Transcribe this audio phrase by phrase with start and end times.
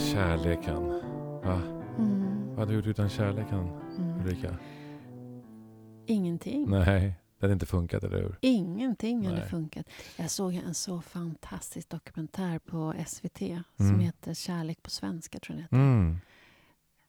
[0.00, 0.86] Kärleken.
[1.44, 1.62] Va?
[1.98, 2.48] Mm.
[2.48, 3.58] Vad hade du gjort utan kärleken,
[3.98, 4.20] Mm.
[4.20, 4.56] Ulrika?
[6.06, 6.70] Ingenting.
[6.70, 8.36] Nej, det hade inte funkat, eller hur?
[8.40, 9.48] Ingenting hade Nej.
[9.48, 9.86] funkat.
[10.16, 13.62] Jag såg en så fantastisk dokumentär på SVT Mm.
[13.76, 15.38] som heter Kärlek på svenska.
[15.38, 15.80] tror jag den.
[15.80, 16.18] Mm.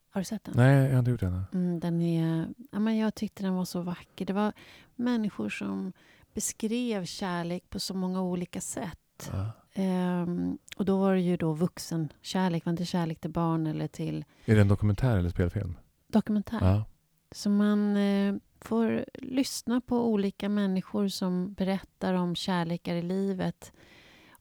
[0.10, 0.54] Har du sett den?
[0.58, 1.42] Nej, jag har inte gjort ännu.
[1.54, 4.26] Mm, den är, ja, men jag tyckte den var så vacker.
[4.26, 4.54] Det var
[4.96, 5.94] människor som
[6.34, 9.30] beskrev kärlek på så många olika sätt.
[9.32, 9.52] Ja.
[9.74, 12.66] Ehm, och då var det ju då vuxen kärlek.
[12.66, 15.76] var inte kärlek till barn eller till Är det en dokumentär eller spelfilm?
[16.08, 16.60] dokumentär.
[16.62, 16.84] Ja.
[17.32, 23.74] Så man eh, får lyssna på olika människor som berättar om kärlekar i livet.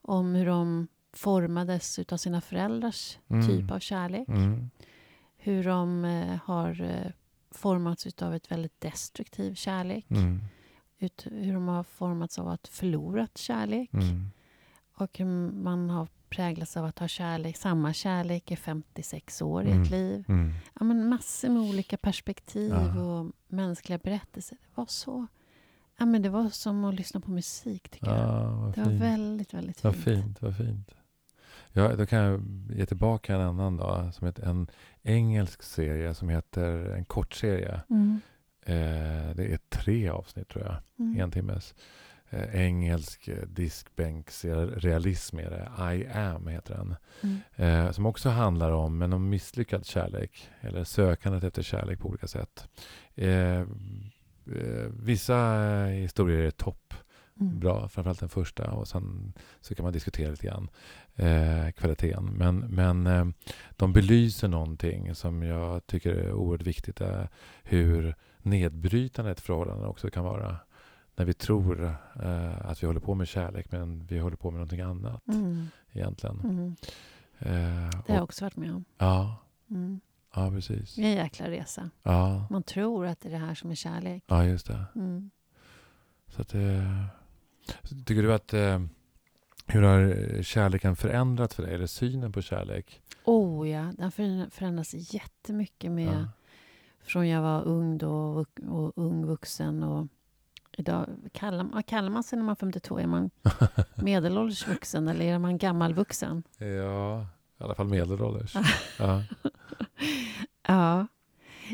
[0.01, 3.47] Om hur de formades utav sina föräldrars Mm.
[3.47, 4.27] typ av kärlek.
[4.27, 4.69] Mm.
[5.37, 7.11] Hur de eh, har eh,
[7.51, 10.05] formats utav ett väldigt destruktiv kärlek.
[10.09, 10.39] Mm.
[10.99, 13.93] Ut, hur de har formats av att förlorat kärlek.
[13.93, 14.31] Mm.
[14.93, 15.19] Och
[15.53, 19.81] man har präglats av att ha kärlek, samma kärlek i 56 år i Mm.
[19.83, 20.25] ett liv.
[20.27, 20.53] Mm.
[20.79, 23.01] Ja, men massor med olika perspektiv Ja.
[23.01, 24.57] och mänskliga berättelser.
[24.61, 25.27] Det var så...
[25.99, 28.17] Ja, men det var som att lyssna på musik, tycker jag.
[28.17, 29.01] Ja, vad Det var fint.
[29.01, 30.05] väldigt, väldigt Vad fint.
[30.05, 30.91] fint, vad fint.
[31.73, 32.41] Ja, då kan jag
[32.75, 34.67] ge tillbaka en annan då, som heter en
[35.03, 37.81] engelsk serie som heter, en kortserie.
[37.89, 38.21] Mm.
[38.65, 41.21] Eh, det är tre avsnitt tror jag, Mm.
[41.21, 41.73] en timmes.
[42.33, 46.95] Eh, engelsk eh, diskbänksrealism är det, I am heter den.
[47.21, 47.39] Mm.
[47.55, 50.49] Eh, som också handlar om, men om misslyckad kärlek.
[50.61, 52.67] Eller sökandet efter kärlek på olika sätt.
[53.15, 53.65] Eh, eh,
[54.99, 56.93] vissa eh, historier är topp
[57.39, 57.59] Mm.
[57.59, 58.71] bra, framförallt den första.
[58.71, 60.69] Och sen så kan man diskutera lite grann
[61.15, 62.25] eh, kvaliteten.
[62.25, 63.25] Men, men eh,
[63.71, 67.01] de belyser någonting som jag tycker är oerhört viktigt.
[67.01, 67.29] Är
[67.63, 70.57] hur nedbrytande ett förhållande också kan vara.
[71.15, 71.83] När vi tror
[72.23, 75.67] eh, att vi håller på med kärlek men vi håller på med någonting annat Mm.
[75.91, 76.39] egentligen.
[76.39, 76.75] Mm.
[77.39, 78.85] Eh, Det har jag också varit med om.
[78.97, 79.35] ja,
[79.69, 79.99] Mm.
[80.35, 80.95] ja, precis.
[80.95, 81.89] Det är en jäkla resa.
[82.03, 84.23] Ja, Man tror att det är det här som är kärlek.
[84.27, 84.85] ja, just det.
[84.95, 85.31] Mm.
[86.27, 87.05] Så att, eh,
[88.05, 88.81] tycker du att eh,
[89.67, 91.73] hur har kärleken förändrats för dig?
[91.75, 93.01] Eller synen på kärlek?
[93.25, 96.27] Oh ja, den för- förändras jättemycket med Ja.
[97.03, 100.07] från jag var ung då och, och ung vuxen och
[100.77, 102.99] idag, kallar, vad kallar man sig när man är 52?
[102.99, 103.29] Är man
[103.95, 106.43] medelålders vuxen eller är man gammalvuxen?
[106.57, 107.25] Ja,
[107.59, 108.55] i alla fall medelålders.
[108.99, 109.23] ja.
[110.67, 111.07] Ja.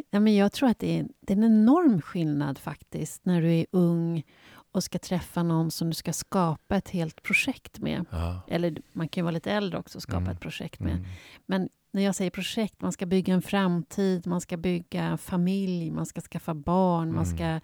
[0.09, 3.51] ja men jag tror att det är, det är en enorm skillnad faktiskt när du
[3.53, 4.23] är ung
[4.71, 8.05] och ska träffa någon som du ska skapa ett helt projekt med.
[8.09, 8.41] Ja.
[8.47, 10.31] Eller man kan ju vara lite äldre också och skapa Mm.
[10.31, 10.93] ett projekt med.
[10.93, 11.05] Mm.
[11.45, 16.05] Men när jag säger projekt, man ska bygga en framtid, man ska bygga familj, man
[16.05, 17.61] ska skaffa barn, man ska, Mm.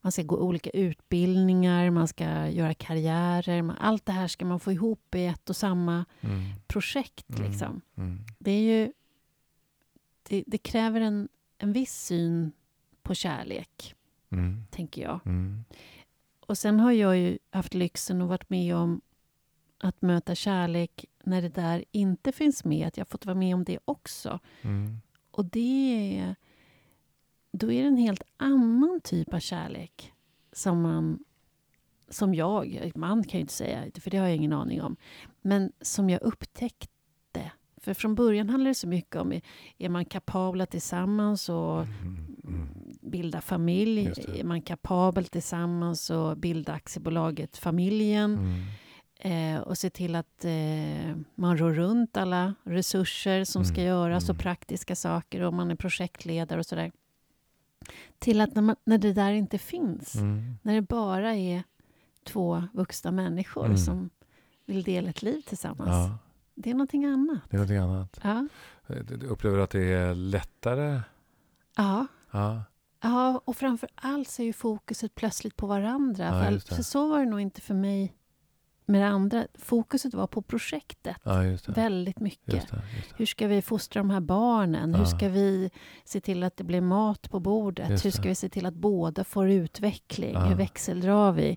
[0.00, 3.62] man ska gå olika utbildningar, man ska göra karriärer.
[3.62, 6.40] Man, allt det här ska man få ihop i ett och samma Mm.
[6.66, 7.30] projekt.
[7.30, 7.50] Mm.
[7.50, 7.80] Liksom.
[7.96, 8.18] Mm.
[8.38, 8.92] Det, är ju,
[10.28, 12.52] det, det kräver en, en viss syn
[13.02, 13.94] på kärlek,
[14.32, 14.64] Mm.
[14.70, 15.20] tänker jag.
[15.26, 15.64] Mm.
[16.46, 19.00] Och sen har jag ju haft lyxen och varit med om
[19.80, 22.86] att möta kärlek när det där inte finns med.
[22.88, 24.38] Att jag fått vara med om det också.
[24.62, 25.00] Mm.
[25.30, 26.34] Och det är...
[27.52, 30.12] Då är det en helt annan typ av kärlek
[30.52, 31.18] som man...
[32.08, 34.96] Som jag, man kan ju inte säga, för det har jag ingen aning om.
[35.42, 36.90] Men som jag upptäckte.
[37.76, 39.32] För från början handlar det så mycket om,
[39.78, 42.36] är- man kapabla tillsammans och Mm.
[42.44, 42.68] Mm.
[43.00, 44.06] bilda familj?
[44.36, 48.38] Är man kapabel tillsammans och bilda aktiebolaget Familjen?
[49.22, 54.24] Eh, och se till att eh, man rör runt alla resurser som ska Mm, göras
[54.24, 54.38] och mm.
[54.42, 56.92] praktiska saker och man är projektledare och sådär.
[58.18, 60.54] Till att när, man, när det där inte finns, Mm.
[60.62, 61.62] när det bara är
[62.24, 63.78] två vuxna människor Mm.
[63.78, 64.10] som
[64.66, 65.88] vill dela ett liv tillsammans.
[65.90, 66.18] Ja,
[66.54, 67.40] Det är någonting annat.
[67.50, 68.20] det är någonting annat.
[68.22, 68.48] Ja.
[68.86, 71.00] Du du upplever att det är lättare?
[71.76, 72.06] Ja.
[72.30, 72.62] Ja.
[73.00, 76.24] ja, och framför allt så är ju fokuset plötsligt på varandra.
[76.24, 78.14] Ja, för, för så var det nog inte för mig
[78.90, 79.46] med det andra.
[79.54, 82.54] Fokuset var på projektet ja, väldigt mycket.
[82.54, 83.14] Just det, just det.
[83.18, 84.94] Hur ska vi fostra de här barnen?
[84.94, 85.06] Hur Ja.
[85.06, 85.70] ska vi
[86.04, 88.04] se till att det blir mat på bordet?
[88.04, 90.32] Hur ska vi se till att båda får utveckling?
[90.34, 90.40] Ja.
[90.44, 91.56] Hur växeldrar vi?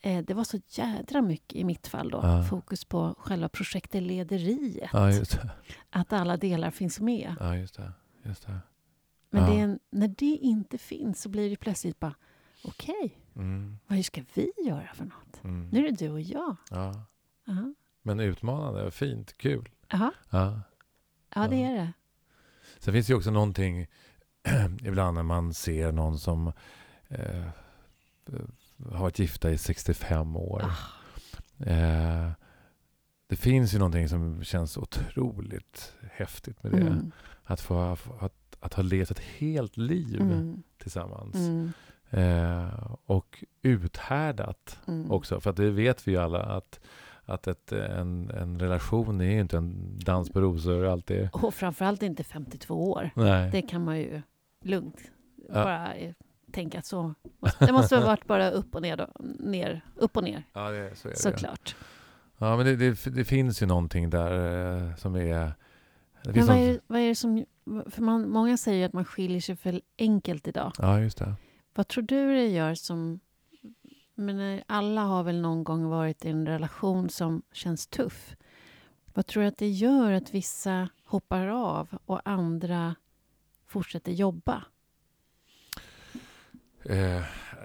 [0.00, 2.44] Eh, det var så jädra mycket i mitt fall då.
[2.50, 4.90] Fokus på själva projektlederiet.
[5.90, 7.36] Att alla delar finns med.
[7.60, 7.92] Just det.
[8.22, 8.46] Just.
[9.30, 12.14] Men det en, när det inte finns så blir det plötsligt bara
[12.64, 13.78] okej, Mm.
[13.86, 15.44] vad ska vi göra för något?
[15.44, 15.68] Mm.
[15.72, 16.56] Nu är det du och jag.
[16.70, 17.06] Ja.
[17.48, 17.74] Aha.
[18.02, 19.68] Men utmanande, fint, kul.
[19.92, 20.12] Aha.
[20.30, 20.60] Ja.
[21.34, 21.92] Ja, det är det.
[22.78, 23.86] Sen finns det ju också någonting
[24.82, 26.52] ibland när man ser någon som
[27.08, 27.44] eh,
[28.92, 30.62] har varit gifta i 65 år.
[30.64, 31.64] Ah.
[31.66, 32.30] Eh,
[33.26, 36.78] det det finns ju någonting som känns otroligt häftigt med det.
[36.80, 37.12] Mm.
[37.44, 40.62] Att, få, att, att ha levt ett helt liv Mm.
[40.78, 41.34] tillsammans.
[41.34, 41.72] Mm.
[42.16, 45.10] Eh, och uthärdat Mm.
[45.10, 45.40] också.
[45.40, 46.80] För att det vet vi ju alla att,
[47.24, 51.28] att ett, en, en relation är ju inte en dans på rosor alltid.
[51.32, 53.10] Och framförallt inte 52 år.
[53.16, 53.50] Nej.
[53.50, 54.22] Det kan man ju
[54.62, 54.96] lugnt
[55.48, 55.54] Ja.
[55.64, 56.12] bara eh,
[56.52, 57.14] tänka att så.
[57.58, 59.06] Det måste ha varit bara upp och ner, då,
[59.38, 60.42] ner upp och ner.
[60.52, 61.18] Ja, det, så är det.
[61.18, 61.76] Såklart.
[62.38, 64.32] Ja, men det, det, det finns ju någonting där
[64.88, 65.52] eh, som är...
[66.24, 67.44] Men vad någon- är, vad är det som...
[67.90, 70.72] För man, många säger ju att man skiljer sig för enkelt idag.
[70.78, 71.34] Ja, just det.
[71.74, 73.20] Vad tror du det gör som...
[74.14, 78.36] Men eh, alla har väl någon gång varit i en relation som känns tuff.
[79.14, 82.94] Vad tror du att det gör att vissa hoppar av och andra
[83.66, 84.64] fortsätter jobba?
[86.84, 87.22] Eh,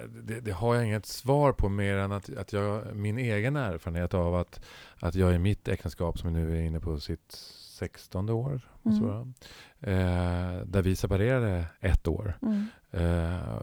[0.08, 4.14] det, det har jag inget svar på mer än att, att jag, min egen erfarenhet
[4.14, 4.66] av att,
[5.00, 9.02] att jag i mitt äktenskap som nu är inne på sitt 16 år, Mm.
[9.02, 9.20] vara,
[9.80, 12.38] eh, där vi separerade ett år.
[12.42, 12.66] Mm.
[12.92, 13.62] Eh,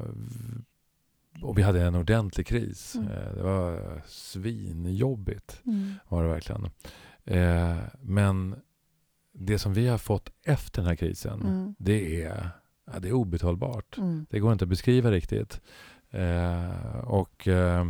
[1.43, 2.95] och vi hade en ordentlig kris.
[2.95, 3.09] Mm.
[3.09, 5.93] Eh, det var svinjobbigt, Mm.
[6.09, 6.65] var det verkligen.
[7.25, 8.57] Eh, men
[9.33, 11.75] det som vi har fått efter den här krisen, Mm.
[11.79, 12.49] det, är,
[12.93, 13.99] ja, det är obetalbart.
[13.99, 14.27] Mm.
[14.31, 15.61] Det går inte att beskriva riktigt.
[16.11, 17.85] Eh, och eh,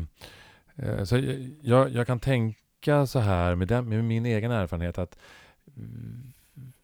[1.05, 1.19] så
[1.63, 5.19] jag, jag kan tänka så här med, den, med min egen erfarenhet att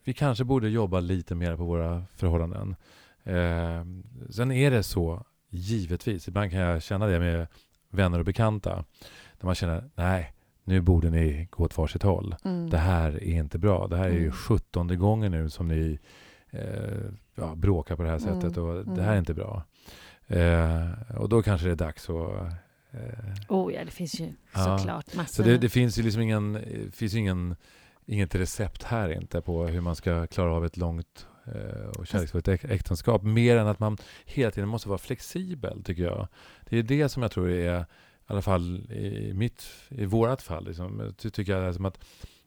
[0.03, 2.75] vi kanske borde jobba lite mer på våra förhållanden.
[3.23, 3.85] Eh,
[4.29, 7.47] sen är det så, givetvis, ibland kan jag känna det med
[7.89, 8.75] vänner och bekanta,
[9.39, 12.35] där man känner, nej, nu borde ni gå åt varsitt håll.
[12.45, 12.69] Mm.
[12.69, 13.87] Det här är inte bra.
[13.87, 14.31] Det här är ju Mm.
[14.31, 15.99] sjuttonde gången nu som ni
[16.49, 18.41] eh, ja, bråkar på det här Mm.
[18.41, 18.95] sättet och Mm.
[18.95, 19.63] det här är inte bra.
[20.27, 22.15] Eh, och då kanske det är dags att...
[22.91, 22.99] Eh,
[23.49, 24.77] Oh ja, det finns ju Ja.
[24.77, 25.43] såklart massor.
[25.43, 27.55] så det, det finns ju liksom ingen, eh, finns ingen,
[28.05, 32.47] inget recept här inte på hur man ska klara av ett långt eh, och kärleksfullt
[32.47, 33.23] äk- äktenskap.
[33.23, 36.27] Mer än att man hela tiden måste vara flexibel, tycker jag.
[36.69, 37.85] Det är det som jag tror är, i
[38.25, 42.05] alla fall i, mitt, i vårat fall, liksom, ty- tycker jag som att,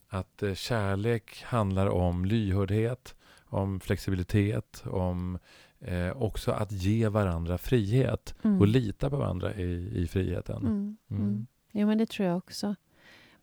[0.08, 3.14] att eh, kärlek handlar om lyhördhet,
[3.44, 5.38] om flexibilitet, om
[5.80, 8.60] eh, också att ge varandra frihet Mm.
[8.60, 10.56] och lita på varandra i, i friheten.
[10.56, 10.96] Mm.
[11.10, 11.22] Mm.
[11.22, 11.46] Mm.
[11.72, 12.74] Jo, men det tror jag också.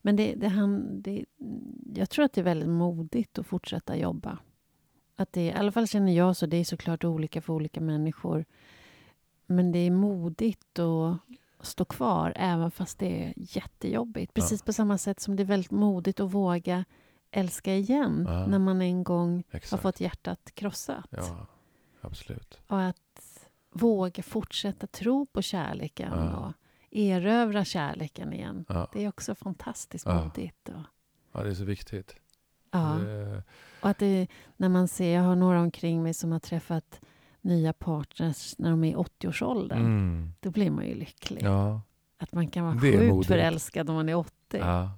[0.06, 1.26] Men det, det, han, det,
[1.96, 4.38] jag tror att det är väldigt modigt att fortsätta jobba.
[5.16, 6.46] Att det, I alla fall känner jag så.
[6.46, 8.46] Det är såklart olika för olika människor.
[9.46, 11.18] Men det är modigt att
[11.68, 14.34] stå kvar även fast det är jättejobbigt.
[14.34, 16.86] Precis på samma sätt som det är väldigt modigt att våga
[17.32, 18.48] älska igen Ja.
[18.48, 19.82] när man en gång har Exakt.
[19.82, 21.08] fått hjärtat krossat.
[21.10, 21.48] Ja,
[22.02, 22.60] absolut.
[22.68, 26.38] Och att våga fortsätta tro på kärleken Ja.
[26.38, 26.54] och
[26.96, 28.66] erövra kärleken igen.
[28.70, 28.88] Ja.
[28.94, 30.24] Det är också fantastiskt Ja.
[30.24, 30.70] modigt.
[30.70, 30.82] Och,
[31.32, 32.16] ja, det är så viktigt.
[32.72, 32.80] ja.
[32.80, 33.44] Det,
[33.82, 37.02] och att det, när man ser, jag har några omkring mig som har träffat
[37.42, 39.80] nya partners när de är i 80-årsåldern.
[39.80, 41.44] mm, Då blir man ju lycklig.
[41.44, 41.82] ja,
[42.18, 43.28] Att man kan vara sjukt modigt.
[43.28, 44.34] förälskad om man är 80.
[44.52, 44.92] ja.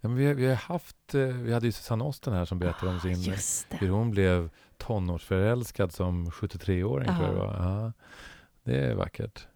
[0.00, 2.90] ja men vi, vi har haft, eh, vi hade ju Susanne Osten här som berättade
[2.90, 7.46] om Ah, sin, Just hur hon blev tonårsförälskad som 73-åring tror jag det Ja.
[7.46, 7.54] var.
[7.82, 7.92] Ja,
[8.64, 9.46] det är vackert.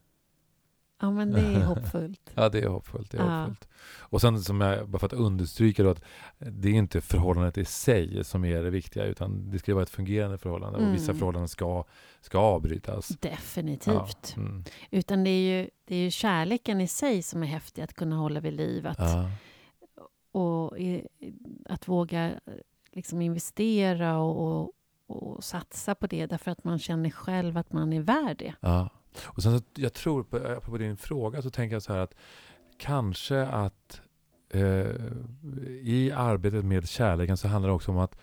[1.02, 2.20] Ja, men det är hoppfullt.
[2.34, 3.10] Ja, det är hoppfullt.
[3.10, 3.40] Det är Ja.
[3.40, 3.68] hoppfullt.
[3.98, 6.02] Och sen som jag, bara för att understryka då att
[6.38, 9.90] det är inte förhållandet i sig som är det viktiga utan det ska vara ett
[9.90, 11.18] fungerande förhållande och vissa Mm.
[11.18, 11.84] förhållanden ska,
[12.20, 13.08] ska avbrytas.
[13.08, 14.34] Definitivt.
[14.36, 17.82] Ja, mm, Utan det är, ju, det är ju kärleken i sig som är häftig
[17.82, 18.86] att kunna hålla vid liv.
[18.86, 19.30] Att, ja,
[20.32, 21.06] och i,
[21.64, 22.30] att våga
[22.92, 24.72] liksom investera och, och,
[25.06, 28.54] och satsa på det därför att man känner själv att man är värd det.
[28.60, 28.88] ja.
[29.24, 32.14] Och sen så, jag tror, på, på din fråga så tänker jag så här att
[32.78, 34.00] kanske att
[34.50, 34.86] eh,
[35.82, 38.16] i arbetet med kärleken så handlar det också om att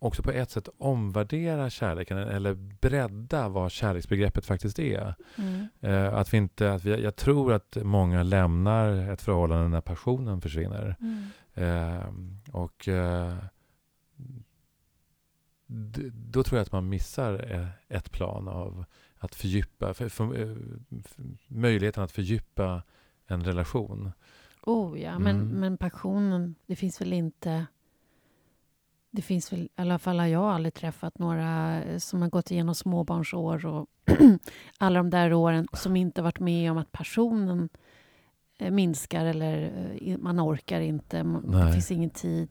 [0.00, 5.14] också på ett sätt omvärdera kärleken eller bredda vad kärleksbegreppet faktiskt är.
[5.80, 10.40] Eh, att vi inte, att vi, jag tror att många lämnar ett förhållande när passionen
[10.40, 10.96] försvinner.
[11.54, 12.04] Eh,
[12.52, 13.34] och eh,
[15.66, 18.84] d- då tror jag att man missar eh, ett plan av
[19.18, 20.56] att fördjupa, för, för, eh,
[21.04, 21.16] f-
[21.48, 22.82] möjligheten att fördjupa
[23.26, 24.12] en relation.
[24.62, 25.48] Oh ja, men, Mm.
[25.60, 27.66] men passionen, det finns väl inte...
[29.10, 32.50] Det finns väl, i alla fall har jag aldrig träffat några eh, som har gått
[32.50, 33.86] igenom småbarnsår och
[34.78, 37.68] alla de där åren som inte varit med om att passionen
[38.58, 39.72] eh, minskar eller
[40.18, 41.72] man orkar inte, man, det Nej.
[41.72, 42.48] finns ingen tid.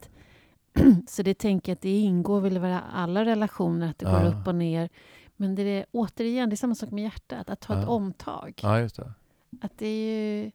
[1.07, 4.27] Så det tänker jag att det ingår väl i alla relationer att det går Ja.
[4.41, 4.89] upp och ner.
[5.37, 7.87] Men det är återigen, det är samma sak med hjärtat, att ta ett Ja.
[7.87, 8.59] omtag.
[8.63, 9.13] Ja, just det.
[9.61, 10.51] Att det är ju...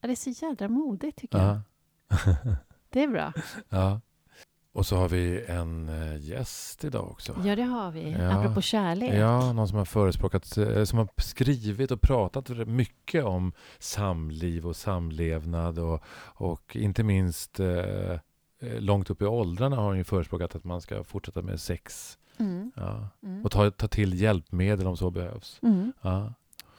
[0.00, 1.46] Ja, det är så jädra modigt tycker jag.
[1.46, 1.60] Ja.
[2.90, 3.32] Det är bra.
[3.68, 4.00] Ja.
[4.72, 7.36] Och så har vi en eh, gäst idag också.
[7.44, 8.10] Ja, det har vi.
[8.12, 8.32] Ja.
[8.32, 9.14] Apropå kärlek.
[9.14, 14.76] Ja, någon som har förespråkat, eh, som har skrivit och pratat mycket om samliv och
[14.76, 18.18] samlevnad och, och inte minst eh,
[18.62, 22.18] långt upp i åldrarna har hon ju förespråkat att man ska fortsätta med sex.
[22.38, 22.72] Mm.
[22.76, 23.08] Ja.
[23.22, 23.44] Mm.
[23.44, 25.58] Och ta, ta till hjälpmedel om så behövs.
[25.62, 25.92] Mm.
[26.00, 26.32] Ja.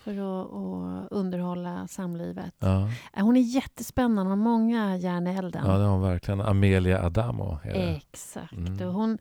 [0.04, 2.54] För att, att underhålla samlivet.
[2.60, 2.90] Ja.
[3.14, 5.64] Eh, Hon är jättespännande, har många järn i elden.
[5.66, 6.42] ja, det har hon verkligen.
[6.42, 7.60] Amelia Adamo.
[7.64, 8.54] Exakt.
[8.54, 8.88] Mm.
[8.88, 9.18] Och hon,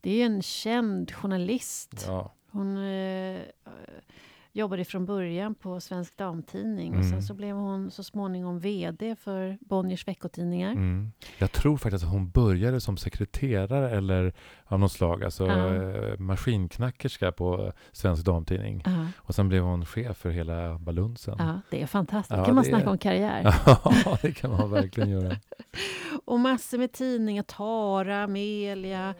[0.00, 2.08] det är ju en känd journalist.
[2.50, 3.40] Hon eh,
[4.56, 7.10] jobbade från början på Svensk Damtidning och Mm.
[7.10, 10.72] sen så blev hon så småningom VD för Bonniers veckotidningar.
[10.72, 11.12] Mm.
[11.38, 14.32] Jag tror faktiskt att hon började som sekreterare eller
[14.68, 18.82] av något slag, alltså eh, maskinknackerska på Svensk Damtidning.
[18.84, 21.36] Ja, Och sen blev hon chef för hela balunsen.
[21.38, 22.38] ja, det är fantastiskt.
[22.38, 23.42] Ja, kan man det snacka om karriär.
[24.04, 25.36] Ja, det kan man verkligen göra.
[26.24, 27.42] Och massor med tidningar.
[27.42, 29.14] Tara, Amelia.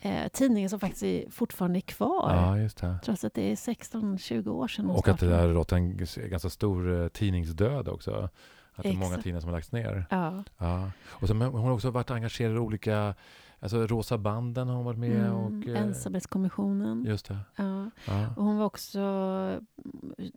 [0.00, 2.68] Eh, tidningar som faktiskt är, fortfarande är kvar.
[3.04, 7.02] Trots att det är 16-20 år sedan Och att det har rått en ganska stor
[7.02, 8.28] eh, tidningsdöd också.
[8.74, 10.06] Att det är många tidningar som har lagts ner.
[10.10, 10.90] Ja.
[11.04, 13.14] Och så, men hon har också varit engagerad i olika,
[13.66, 15.68] alltså Rosa banden har hon varit med Mm, och...
[15.68, 17.04] eh, Ensamhetskommissionen.
[17.04, 17.38] Just det.
[17.56, 17.90] Ja.
[18.06, 18.28] Ja.
[18.36, 19.00] Och hon var också...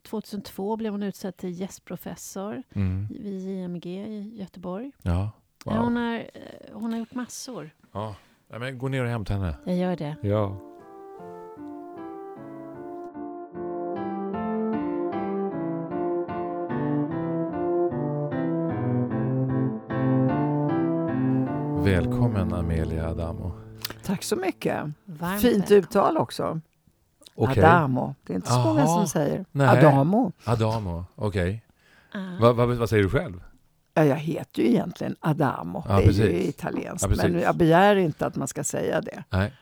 [0.04, 3.08] 2002 blev hon utsedd till gästprofessor Mm.
[3.10, 4.92] vid JMG i Göteborg.
[5.02, 5.32] Ja.
[5.66, 5.84] Ja, Wow.
[5.84, 6.24] hon, har, eh,
[6.74, 7.70] hon har gjort massor.
[7.92, 8.16] Ja.
[8.50, 8.60] ja.
[8.60, 9.56] Men gå ner och hämta henne.
[9.66, 10.16] Jag gör det.
[10.22, 10.58] Ja.
[21.90, 23.52] Välkommen Amelia Adamo.
[24.04, 24.86] Tack så mycket.
[25.06, 26.62] Varmt Fint uttal också.
[27.36, 27.64] Okej.
[27.64, 28.16] Adamo.
[28.24, 29.46] Det är inte så många som säger.
[29.52, 29.68] Nej.
[29.68, 30.32] Adamo.
[30.44, 31.66] Adamo, okej.
[32.14, 32.20] Ja.
[32.42, 33.44] Va, va, vad säger du själv?
[33.94, 35.84] Ja, jag heter ju egentligen Adamo.
[35.88, 37.08] Ja, det är ju italienskt.
[37.10, 39.24] Ja, men jag begär inte att man ska säga det.
[39.30, 39.54] Nej.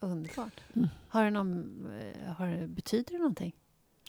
[0.00, 0.60] Underbart.
[0.76, 0.88] Mm.
[1.08, 3.52] Har det någon, eh, har, betyder det någonting?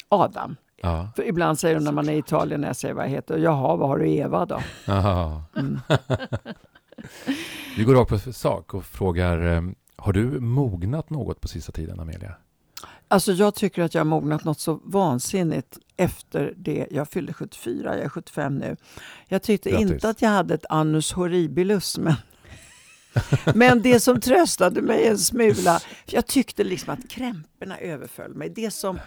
[0.09, 0.55] Adam.
[0.81, 1.09] Ja.
[1.15, 3.37] För ibland säger de när man är i Italien när jag säger vad jag heter.
[3.37, 4.61] Jaha, vad har du Eva då?
[5.55, 5.79] Mm.
[7.77, 9.61] Vi går rakt på sak och frågar, eh,
[9.95, 12.35] har du mognat något på sista tiden Amelia?
[13.07, 17.95] Alltså jag tycker att jag har mognat något så vansinnigt efter det jag fyllde 74.
[17.95, 18.75] Jag är 75 nu.
[19.27, 19.91] Jag tyckte Grattis.
[19.91, 22.15] inte att jag hade ett annus horribilus, men,
[23.55, 28.49] men det som tröstade mig en smula, jag tyckte liksom att krämporna överföll mig.
[28.49, 28.99] Det som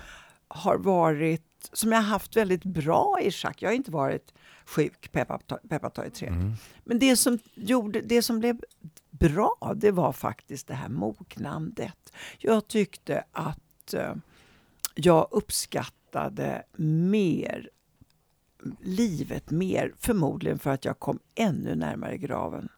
[0.48, 3.62] har varit, som jag har haft väldigt bra i schack.
[3.62, 4.34] Jag har inte varit
[4.64, 6.26] sjuk, peppa ta- peppa ta i trä.
[6.26, 6.52] Mm.
[6.84, 8.60] Men det som, gjorde, det som blev
[9.10, 12.12] bra, det var faktiskt det här mognandet.
[12.38, 14.14] Jag tyckte att eh,
[14.94, 17.68] jag uppskattade mer
[18.80, 22.68] livet mer, förmodligen för att jag kom ännu närmare graven.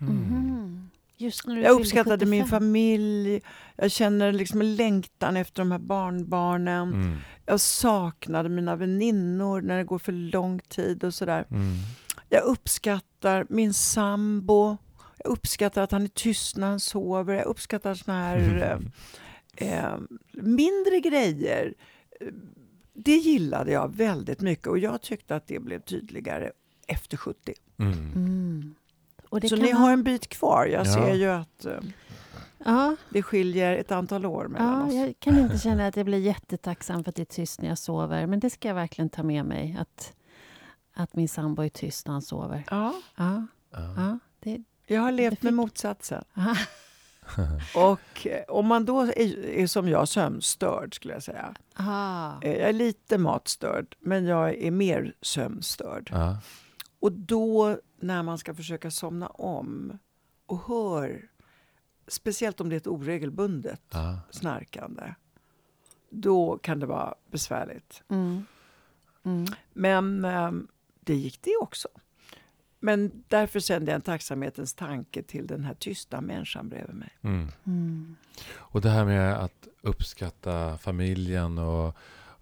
[0.00, 0.14] Mm.
[0.14, 0.90] Mhm.
[1.18, 2.60] Just när du Jag uppskattade min 75.
[2.60, 3.40] familj,
[3.76, 6.92] jag känner liksom en längtan efter de här barnbarnen.
[6.92, 7.16] Mm.
[7.46, 11.46] Jag saknade mina väninnor när det går för lång tid och sådär.
[11.50, 11.74] Mm.
[12.28, 14.76] Jag uppskattar min sambo.
[15.18, 17.34] Jag uppskattar att han är tyst när han sover.
[17.34, 18.80] Jag uppskattar såna här
[19.56, 19.98] eh, eh,
[20.32, 21.74] mindre grejer.
[22.92, 26.50] Det gillade jag väldigt mycket och jag tyckte att det blev tydligare
[26.86, 27.54] efter 70.
[27.78, 28.74] Mm.
[29.28, 30.66] Och det Så kan ni vara- har en bit kvar.
[30.66, 30.92] Jag Ja.
[30.92, 31.78] ser ju att eh,
[32.64, 34.94] Ja, det skiljer ett antal år mellan ja, oss.
[34.94, 37.78] jag kan inte känna att jag blir jättetacksam för att det är tyst när jag
[37.78, 38.26] sover.
[38.26, 39.76] Men det ska jag verkligen ta med mig.
[39.80, 40.12] Att,
[40.94, 42.64] att min sambo är tyst när han sover.
[42.70, 44.18] Ja, Ja, Ja.
[44.40, 46.24] Det, jag har levt fick- med motsatsen.
[47.76, 51.54] Och eh, om man då är, är som jag sömnstörd skulle jag säga.
[51.78, 52.38] Aha.
[52.42, 56.10] Eh, Jag är lite matstörd, men jag är mer sömnstörd.
[56.12, 56.36] Ja.
[57.06, 59.98] Och då när man ska försöka somna om
[60.46, 61.28] och hör,
[62.06, 64.20] speciellt om det är ett oregelbundet Ja.
[64.30, 65.14] snarkande,
[66.10, 68.02] då kan det vara besvärligt.
[68.08, 68.44] Mm.
[69.22, 69.46] Mm.
[69.72, 70.50] Men eh,
[71.00, 71.88] det gick det också.
[72.80, 77.18] Men därför sände jag en tacksamhetens tanke till den här tysta människan bredvid mig.
[77.22, 77.48] Mm.
[77.64, 78.16] Mm.
[78.56, 81.96] Och det här med att uppskatta familjen och,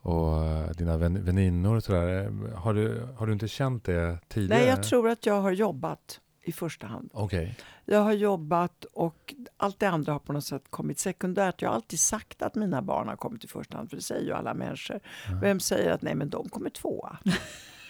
[0.04, 2.30] och eh, dina vän, väninnor och sådär.
[2.54, 4.60] Har du, har du inte känt det tidigare?
[4.60, 7.10] Nej, jag tror att jag har jobbat i första hand.
[7.12, 7.58] Okej.
[7.84, 11.62] Jag har jobbat och allt det andra har på något sätt kommit sekundärt.
[11.62, 14.26] Jag har alltid sagt att mina barn har kommit i första hand, för det säger
[14.26, 15.00] ju alla människor.
[15.28, 15.38] Ja.
[15.42, 17.18] Vem säger att nej, men de kommer tvåa?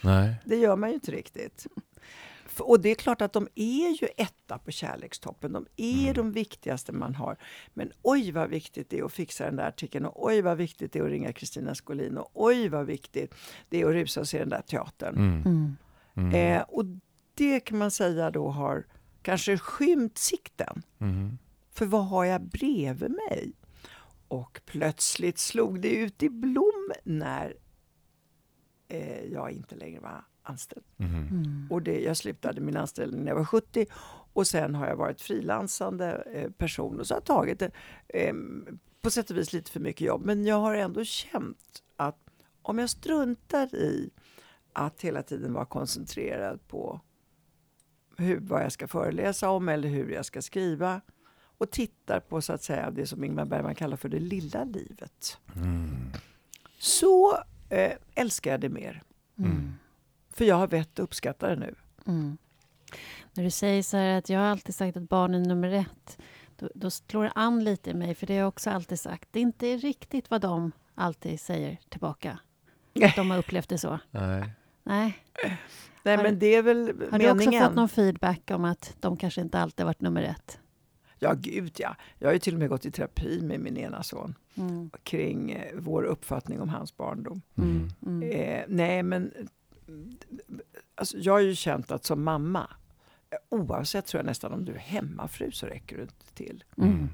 [0.02, 0.34] Nej.
[0.44, 1.66] Det gör man ju inte riktigt.
[2.60, 5.52] Och det är klart att de är ju etta på kärlekstoppen.
[5.52, 6.14] De är Mm.
[6.14, 7.36] de viktigaste man har.
[7.74, 10.92] Men oj vad viktigt det är att fixa den där artikeln och oj vad viktigt
[10.92, 13.34] det är att ringa Kristina Skolin och oj vad viktigt
[13.68, 15.14] det är att rusa och se den där teatern.
[15.16, 15.42] Mm.
[15.42, 15.76] Mm.
[16.16, 16.34] Mm.
[16.34, 16.84] Eh, och
[17.34, 18.86] det kan man säga då har
[19.22, 20.82] kanske skymt sikten.
[20.98, 21.38] Mm.
[21.72, 23.52] För vad har jag bredvid mig?
[24.28, 27.54] Och plötsligt slog det ut i blom när
[28.88, 30.84] eh, jag inte längre var anställd.
[30.98, 31.28] Mm.
[31.28, 31.66] Mm.
[31.70, 33.86] Och det, jag slutade min anställning när jag var 70
[34.32, 37.70] och sen har jag varit frilansande eh, person och så har jag tagit det,
[38.08, 38.34] eh,
[39.00, 40.24] på sätt och vis lite för mycket jobb.
[40.24, 42.18] Men jag har ändå känt att
[42.62, 44.10] om jag struntar i
[44.72, 47.00] att hela tiden vara koncentrerad på
[48.16, 51.00] hur, vad jag ska föreläsa om eller hur jag ska skriva
[51.58, 55.38] och tittar på så att säga det som Ingmar Bergman kallar för det lilla livet.
[55.56, 56.12] Mm.
[56.78, 59.02] Så eh, älskar jag det mer.
[59.38, 59.72] Mm.
[60.36, 61.74] För jag har vett att uppskatta det nu.
[62.06, 62.36] Mm.
[63.34, 66.18] När du säger så här att jag har alltid sagt att barn är nummer ett,
[66.58, 69.28] då, då slår det an lite i mig, för det har jag också alltid sagt.
[69.32, 72.38] Det är inte riktigt vad de alltid säger tillbaka.
[73.02, 73.98] Att de har upplevt det så.
[74.10, 74.50] Nej.
[74.82, 75.18] Nej.
[76.02, 77.64] Nej, Har- men det är väl Har du också meningen.
[77.64, 80.58] fått någon feedback om att de kanske inte alltid har varit nummer ett?
[81.18, 81.96] Ja, gud ja.
[82.18, 84.90] Jag har ju till och med gått i terapi med min ena son Mm.
[85.02, 87.42] kring eh, vår uppfattning om hans barndom.
[87.58, 87.88] Mm.
[88.06, 88.22] Mm.
[88.30, 89.32] Eh, nej, men
[90.94, 92.70] alltså, jag har ju känt att som mamma,
[93.30, 96.64] eh, oavsett tror jag nästan om du är hemmafru så räcker du inte till.
[96.78, 97.08] Mm.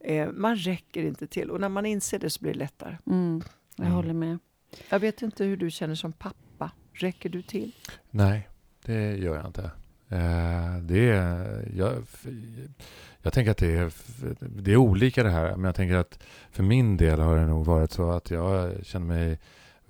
[0.00, 2.96] Eh, man räcker inte till och när man inser det så blir det lättare.
[3.06, 3.42] Mm.
[3.76, 3.96] Jag Mm.
[3.96, 4.38] håller med.
[4.88, 6.70] Jag vet inte hur du känner som pappa.
[6.92, 7.74] Räcker du till?
[8.10, 8.48] Nej,
[8.84, 9.62] det gör jag inte.
[10.08, 12.02] Eh, det är, jag,
[13.22, 13.92] jag tänker att det är,
[14.62, 15.56] det är olika det här.
[15.56, 19.06] Men jag tänker att för min del har det nog varit så att jag känner
[19.06, 19.38] mig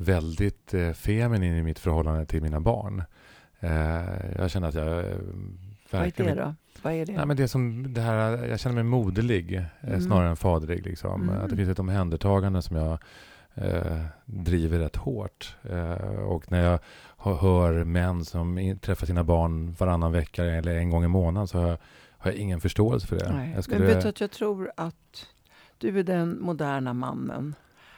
[0.04, 3.02] väldigt eh, feminin i mitt förhållande till mina barn.
[3.60, 3.70] Eh,
[4.38, 5.04] jag känner att jag eh,
[5.90, 6.36] Vad är verkligen...
[6.36, 6.54] det då?
[6.82, 7.12] Vad är det?
[7.12, 10.00] Nej, men det som det här, jag känner mig moderlig Mm.
[10.00, 10.86] snarare än faderlig.
[10.86, 11.22] Liksom.
[11.28, 11.42] Mm.
[11.44, 12.98] Att det finns ett omhändertagande som jag
[13.54, 15.56] eh, driver rätt hårt.
[15.62, 16.78] Eh, och när jag
[17.18, 21.48] hör, hör män som in, träffar sina barn varannan vecka eller en gång i månaden
[21.48, 21.78] så har jag,
[22.18, 23.32] har jag ingen förståelse för det.
[23.32, 23.52] Nej.
[23.54, 25.26] Jag skulle, Men vet du att jag tror att
[25.78, 27.54] du är den moderna mannen.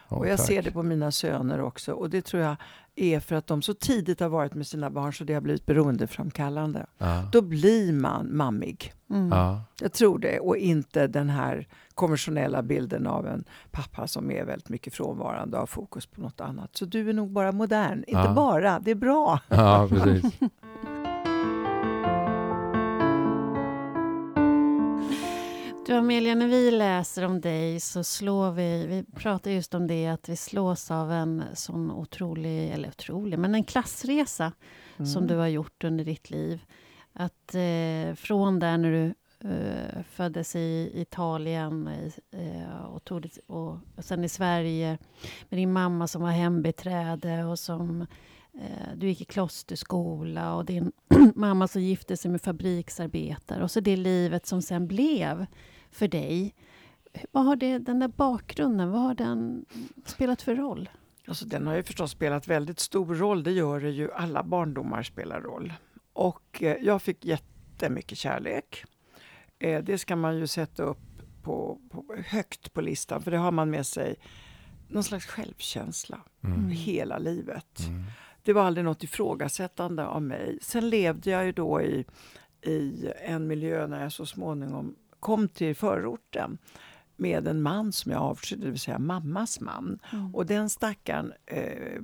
[0.09, 0.47] Ja, och jag tack.
[0.47, 1.93] ser det på mina söner också.
[1.93, 2.57] Och det tror jag
[2.97, 5.67] är för att de så tidigt har varit med sina barn så det har blivit
[5.67, 6.87] beroendeframkallande.
[6.99, 7.29] Ja.
[7.33, 8.93] Då blir man mammig.
[9.11, 9.29] Mm.
[9.29, 9.61] Ja.
[9.81, 10.41] Jag tror det.
[10.41, 15.61] Och inte den här konventionella bilden av en pappa som är väldigt mycket frånvarande och
[15.63, 16.77] har fokus på något annat.
[16.77, 17.99] Så du är nog bara modern.
[18.07, 18.33] Inte Ja.
[18.35, 19.41] bara, det är bra.
[25.87, 30.07] Du Amelia, när vi läser om dig så slår vi, vi pratar just om det
[30.07, 34.53] att vi slås av en sån otrolig, eller otrolig, men en klassresa
[34.97, 35.27] som Mm.
[35.27, 36.65] du har gjort under ditt liv.
[37.13, 39.15] Att eh, från där när du
[39.51, 41.89] eh, föddes i Italien
[42.31, 44.99] eh, och, tog det, och, och sen i Sverige
[45.49, 48.01] med din mamma som var hembiträde och som
[48.55, 50.93] eh, du gick i klosterskola och din
[51.35, 55.47] mamma som gifte sig med fabriksarbetare och så det livet som sen blev
[55.97, 56.55] för dig.
[57.33, 59.65] Vad har det, den där bakgrunden, vad har den
[60.05, 60.89] spelat för roll?
[61.29, 63.43] Alltså, den har ju förstås spelat väldigt stor roll.
[63.43, 64.13] Det gör det ju.
[64.13, 65.73] Alla barndomar spelar roll.
[66.13, 68.85] Och eh, jag fick jättemycket kärlek.
[69.59, 70.99] Eh, det ska man ju sätta upp
[71.43, 74.17] på, på, högt på listan för det har man med sig
[74.89, 76.69] någon slags självkänsla Mm.
[76.69, 77.81] hela livet.
[77.89, 78.03] Mm.
[78.43, 80.59] Det var aldrig något ifrågasättande av mig.
[80.63, 82.05] Sen levde jag ju då i,
[82.63, 86.59] i en miljö när jag så småningom kom till förorten
[87.17, 89.99] med en man som jag avskydde, det vill säga mammas man.
[90.33, 92.03] Och den stackaren, eh,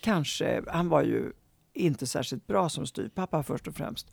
[0.00, 1.32] kanske, han var ju
[1.72, 4.06] inte särskilt bra som styrpappa först och främst.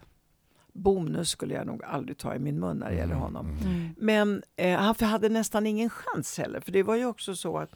[0.74, 3.50] Bonus skulle jag nog aldrig ta i min mun när det gäller honom.
[3.50, 3.64] Mm.
[3.64, 3.96] Mm.
[3.98, 6.60] Men eh, han hade nästan ingen chans heller.
[6.60, 7.76] För det var ju också så att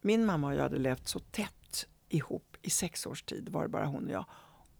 [0.00, 3.48] min mamma och jag hade levt så tätt ihop i sex års tid.
[3.48, 4.24] Var det bara hon och jag.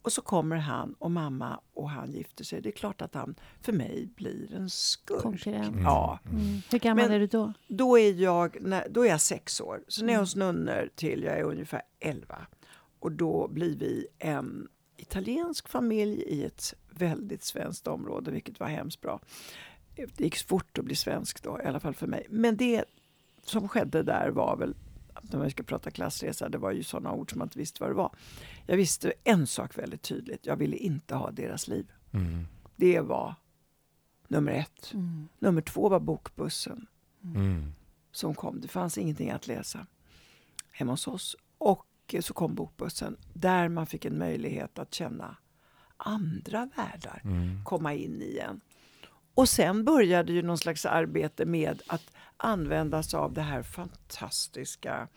[0.04, 2.60] Och så kommer han och mamma och han gifter sig.
[2.60, 5.22] Det är klart att han för mig blir en skurk.
[5.22, 5.68] Konkurrent.
[5.72, 5.82] Mm.
[5.84, 6.60] Ja, Mm.
[6.70, 7.52] Hur gammal Men- är du då?
[7.68, 9.84] då är jag, när, då är jag sex år.
[9.88, 10.22] Så när jag är Mm.
[10.22, 12.46] hos nunnor till jag är ungefär elva.
[12.98, 19.00] Och då blir vi en italiensk familj i ett väldigt svenskt område, vilket var hemskt
[19.00, 19.20] bra.
[19.96, 22.26] Det gick fort att bli svensk då, i alla fall för mig.
[22.30, 22.84] Men det
[23.44, 24.74] som skedde där var väl,
[25.32, 27.90] när vi ska prata klassresa, det var ju sådana ord som man inte visste vad
[27.90, 28.14] det var.
[28.66, 31.92] Jag visste en sak väldigt tydligt, jag ville inte ha deras liv.
[32.12, 32.46] Mm.
[32.76, 33.34] Det var
[34.28, 34.90] nummer ett.
[34.94, 35.28] Mm.
[35.38, 36.86] Nummer två var bokbussen
[37.24, 37.72] Mm.
[38.12, 38.60] som kom.
[38.60, 39.86] Det fanns ingenting att läsa
[40.70, 41.36] hemma hos oss.
[41.58, 45.36] Och så kom bokbussen där man fick en möjlighet att känna
[45.96, 47.64] andra världar Mm.
[47.64, 48.60] komma in i en.
[49.34, 55.08] Och sen började ju någon slags arbete med att använda sig av det här fantastiska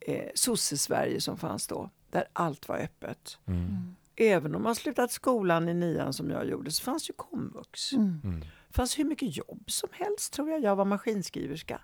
[0.00, 1.90] eh, sosse-Sverige som fanns då.
[2.10, 3.38] Där allt var öppet.
[3.46, 3.96] Mm.
[4.16, 7.92] även om man slutat skolan i nian som jag gjorde så fanns ju komvux.
[7.92, 8.20] Mm.
[8.24, 8.40] Mm.
[8.40, 10.62] Det fanns hur mycket jobb som helst tror jag.
[10.62, 11.80] Jag var maskinskriverska.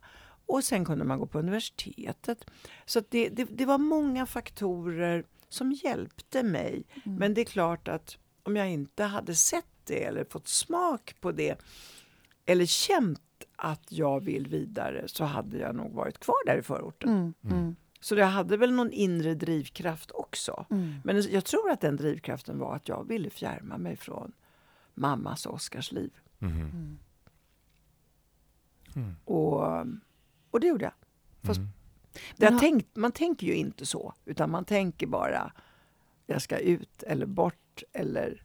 [0.47, 2.45] Och sen kunde man gå på universitetet.
[2.87, 6.85] Så att det, det, det var många faktorer som hjälpte mig.
[7.05, 7.19] Mm.
[7.19, 11.33] Men det är klart att om jag inte hade sett det eller fått smak på
[11.33, 11.59] det
[12.47, 13.21] eller känt
[13.57, 17.11] att jag vill vidare så hade jag nog varit kvar där i förorten.
[17.11, 17.35] Mm.
[17.59, 17.77] Mm.
[18.01, 20.67] Så jag hade väl någon inre drivkraft också.
[20.71, 20.95] Mm.
[21.05, 24.33] Men jag tror att den drivkraften var att jag ville fjärma mig från
[24.95, 26.13] mammas och Oskars liv.
[26.39, 26.61] Mhm.
[26.61, 26.99] Mm.
[28.97, 29.17] Mm.
[29.25, 29.63] Och,
[30.51, 30.95] och det gjorde jag.
[31.43, 31.71] Fast Mm.
[32.37, 35.53] Jag tänkt, man tänker ju inte så, utan man tänker bara
[36.27, 38.43] jag ska ut eller bort eller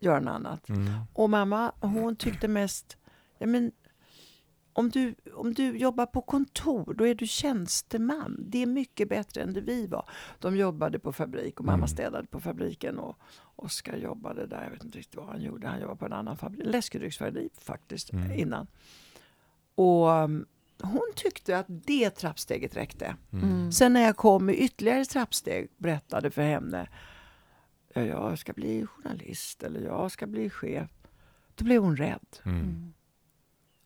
[0.00, 0.68] göra något annat.
[0.68, 0.90] Mm.
[1.12, 2.96] Och mamma, hon tyckte mest,
[3.38, 3.72] ja men
[4.76, 8.36] om du, om du jobbar på kontor, då är du tjänsteman.
[8.48, 10.08] Det är mycket bättre än det vi var.
[10.38, 11.88] De jobbade på fabrik och mamma Mm.
[11.88, 13.18] städade på fabriken och
[13.56, 14.62] Oskar jobbade där.
[14.64, 15.68] Jag vet inte riktigt vad han gjorde.
[15.68, 18.32] Han jobbade på en annan fabrik, läskedrycksfabrik faktiskt, Mm.
[18.38, 18.66] innan.
[19.74, 20.46] Och um,
[20.82, 23.16] hon tyckte att det trappsteget räckte.
[23.32, 23.72] Mm.
[23.72, 26.88] Sen när jag kom med ytterligare trappsteg berättade för henne
[27.94, 30.90] ja, jag ska bli journalist eller jag ska bli chef.
[31.54, 32.26] Då blev hon rädd.
[32.44, 32.58] Mm.
[32.60, 32.92] Mm.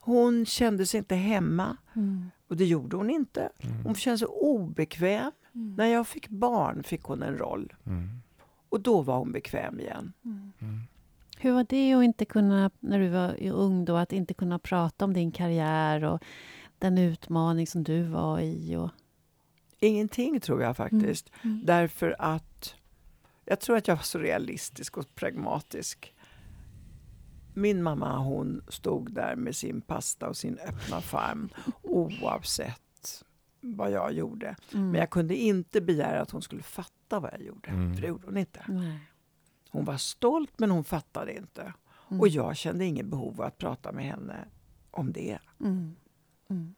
[0.00, 2.30] Hon kände sig inte hemma Mm.
[2.48, 3.48] och det gjorde hon inte.
[3.58, 3.84] Mm.
[3.84, 5.32] Hon kände sig obekväm.
[5.54, 5.74] Mm.
[5.74, 8.08] När jag fick barn fick hon en roll Mm.
[8.68, 10.12] och då var hon bekväm igen.
[10.24, 10.52] Mm.
[10.58, 10.80] Mm.
[11.38, 15.04] Hur var det att inte kunna, när du var ung då, att inte kunna prata
[15.04, 16.22] om din karriär och
[16.78, 18.76] den utmaning som du var i?
[18.76, 18.90] Och,
[19.80, 21.30] Ingenting tror jag faktiskt.
[21.44, 21.60] Mm.
[21.64, 22.74] Därför att
[23.48, 26.14] jag tror att jag var så realistisk och pragmatisk.
[27.54, 31.48] Min mamma hon stod där med sin pasta och sin öppna farm
[31.82, 33.24] oavsett
[33.60, 34.56] vad jag gjorde.
[34.74, 34.90] Mm.
[34.90, 37.68] Men jag kunde inte begära att hon skulle fatta vad jag gjorde.
[37.68, 37.94] Mm.
[37.94, 38.64] För det gjorde hon inte.
[38.68, 38.98] Nej.
[39.70, 41.72] Hon var stolt men hon fattade inte.
[42.10, 42.20] Mm.
[42.20, 44.48] Och jag kände inget behov av att prata med henne
[44.90, 45.38] om det.
[45.60, 45.96] Mm.
[46.50, 46.74] Mm.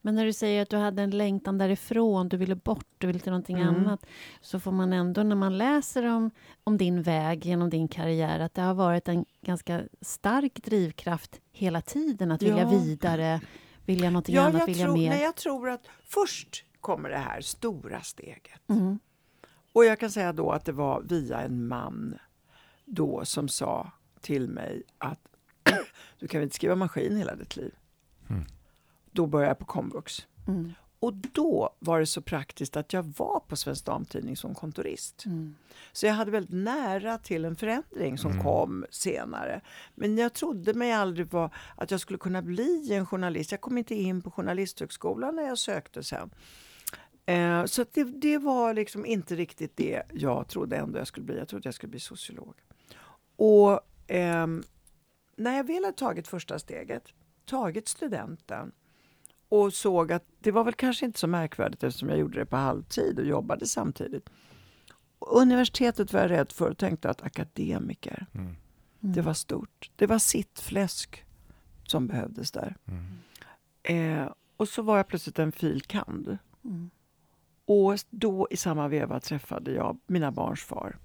[0.00, 3.18] Men när du säger att du hade en längtan därifrån, du ville bort, du ville
[3.18, 3.74] till någonting Mm.
[3.74, 4.06] annat,
[4.40, 6.30] så får man ändå när man läser om,
[6.64, 11.80] om din väg genom din karriär, att det har varit en ganska stark drivkraft hela
[11.80, 12.68] tiden att vilja Ja.
[12.70, 13.40] vidare,
[13.86, 15.10] vilja någonting Ja, annat, jag, vilja tror, mer.
[15.10, 18.60] nej, jag tror att först kommer det här stora steget.
[18.68, 18.98] Mm.
[19.72, 22.18] Och jag kan säga då att det var via en man
[22.84, 25.20] då som sa till mig att
[26.18, 27.74] du kan väl inte skriva maskin hela ditt liv.
[28.30, 28.44] Mm.
[29.18, 30.26] Då började jag på komvux.
[30.48, 30.72] Mm.
[30.98, 35.24] Och då var det så praktiskt att jag var på Svensk Damtidning som kontorist.
[35.26, 35.54] Mm.
[35.92, 38.44] Så jag hade väldigt nära till en förändring som Mm.
[38.44, 39.60] kom senare.
[39.94, 43.50] Men jag trodde mig aldrig var att jag skulle kunna bli en journalist.
[43.50, 46.30] Jag kom inte in på Journalisthögskolan när jag sökte sen.
[47.26, 51.38] Eh, så det, det var liksom inte riktigt det jag trodde ändå jag skulle bli.
[51.38, 52.54] Jag trodde jag skulle bli sociolog.
[53.36, 54.62] Och ehm,
[55.36, 57.04] när jag väl hade tagit första steget,
[57.44, 58.72] tagit studenten
[59.48, 62.56] och såg att det var väl kanske inte så märkvärdigt eftersom jag gjorde det på
[62.56, 64.30] halvtid och jobbade samtidigt.
[65.18, 68.26] Universitetet var jag rädd för och tänkte att akademiker,
[69.00, 69.14] Mm.
[69.14, 69.90] Det var stort.
[69.96, 71.24] Det var sittfläsk
[71.84, 72.76] som behövdes där.
[72.84, 74.22] Mm.
[74.22, 75.82] Eh, och så var jag plötsligt en fil.
[75.82, 76.38] kand.
[76.64, 76.90] Mm.
[77.64, 80.98] Och då i samma veva träffade jag mina barns far.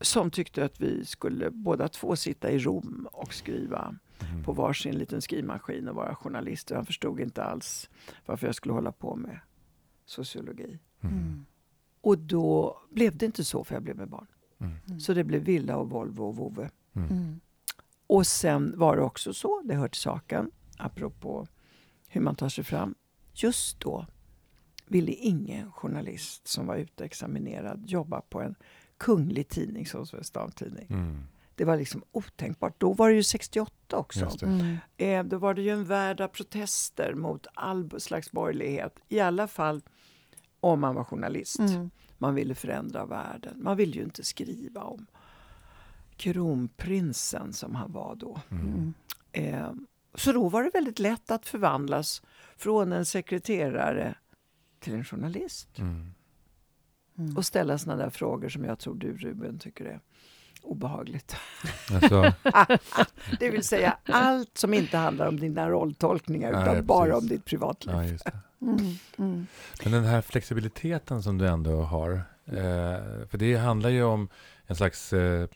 [0.00, 3.94] Som tyckte att vi skulle båda två sitta i Rom och skriva
[4.30, 4.44] Mm.
[4.44, 6.74] på varsin liten skrivmaskin och vara journalister.
[6.74, 7.90] Han förstod inte alls
[8.26, 9.40] varför jag skulle hålla på med
[10.04, 10.78] sociologi.
[11.00, 11.46] Mm.
[12.00, 14.26] Och då blev det inte så för jag blev med barn.
[14.58, 15.00] Mm.
[15.00, 16.70] Så det blev Villa och Volvo och Vove.
[16.92, 17.08] Mm.
[17.08, 17.40] Mm.
[18.06, 21.46] Och sen var det också så, det hör till saken, apropå
[22.08, 22.94] hur man tar sig fram.
[23.34, 24.06] Just då
[24.86, 28.54] ville ingen journalist som var utexaminerad jobba på en
[28.96, 30.86] kunglig tidning som Svensk Damtidning.
[30.90, 31.18] Mm.
[31.54, 32.80] Det var liksom otänkbart.
[32.80, 34.28] Då var det ju 68 också.
[34.40, 34.46] Det.
[34.46, 34.76] Mm.
[34.96, 39.00] Eh, då var det ju en värld av protester mot all slags borgerlighet.
[39.08, 39.82] I alla fall
[40.60, 41.58] om man var journalist.
[41.58, 41.90] Mm.
[42.18, 43.62] Man ville förändra världen.
[43.62, 45.06] Man ville ju inte skriva om
[46.16, 48.40] kronprinsen som han var då.
[48.50, 48.94] Mm.
[49.32, 49.54] Mm.
[49.54, 49.72] Eh,
[50.14, 52.22] så då var det väldigt lätt att förvandlas
[52.56, 54.14] från en sekreterare
[54.80, 55.78] till en journalist.
[55.78, 56.14] Mm.
[57.18, 57.36] Mm.
[57.36, 60.00] Och ställa såna där frågor som jag tror du Ruben tycker är
[60.62, 61.36] obehagligt.
[61.94, 62.32] Alltså,
[63.40, 66.86] Det vill säga allt som inte handlar om dina rolltolkningar Nej, utan precis.
[66.86, 67.94] bara om ditt privatliv.
[67.96, 68.32] ja, just det.
[68.62, 68.78] Mm.
[69.18, 69.46] Mm.
[69.82, 72.12] Men den här flexibiliteten som du ändå har.
[72.46, 74.28] Eh, för det handlar ju om
[74.66, 75.48] en slags eh,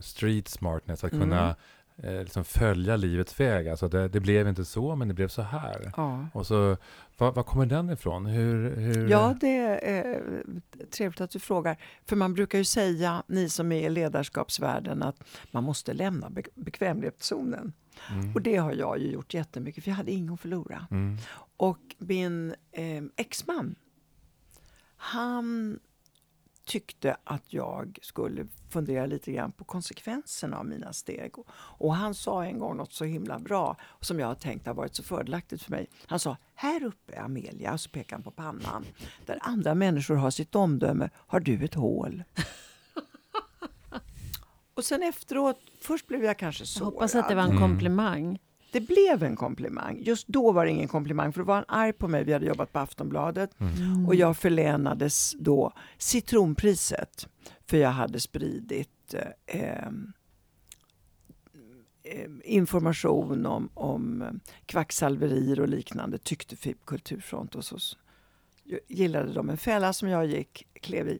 [0.00, 1.04] street smartness.
[1.04, 1.54] Att Mm.
[2.02, 3.68] Eh, liksom följa livets väg.
[3.68, 5.92] Alltså det, det blev inte så, men det blev så här.
[5.96, 6.26] Ja.
[6.32, 6.76] Och så,
[7.16, 8.26] var kommer den ifrån?
[8.26, 10.20] Hur, hur, Ja, det, eh,
[10.90, 11.76] trevligt att du frågar.
[12.06, 16.42] För man brukar ju säga, ni som är i ledarskapsvärlden, att man måste lämna be
[16.54, 17.72] bekvämlighetszonen.
[18.10, 18.34] Mm.
[18.34, 20.86] Och det har jag ju gjort jättemycket, för jag hade ingen att förlora.
[20.90, 21.18] Mm.
[21.56, 23.74] Och min eh, exman,
[24.96, 25.78] han
[26.70, 31.32] tyckte att jag skulle fundera lite grann på konsekvenserna av mina steg.
[31.52, 34.94] Och han sa en gång något så himla bra som jag har tänkt har varit
[34.94, 35.86] så fördelaktigt för mig.
[36.06, 38.84] Han sa, här uppe Amelia, så pekar han på pannan,
[39.26, 42.22] där andra människor har sitt omdöme, har du ett hål.
[44.74, 46.92] Och sen efteråt, först blev jag kanske Jag sårad.
[46.92, 47.60] hoppas att det var en Mm.
[48.72, 50.02] Det blev en komplimang.
[50.02, 52.24] Just då var det ingen komplimang för då var han arg på mig.
[52.24, 54.06] Vi hade jobbat på Aftonbladet Mm.
[54.06, 57.28] och jag förlänades då citronpriset
[57.66, 59.14] för jag hade spridit
[59.46, 59.90] eh, eh,
[62.44, 64.28] information om, om eh,
[64.66, 67.78] kvacksalverier och liknande tyckte FIB Kulturfront och så
[68.88, 71.18] gillade de en fälla som jag gick, klev i.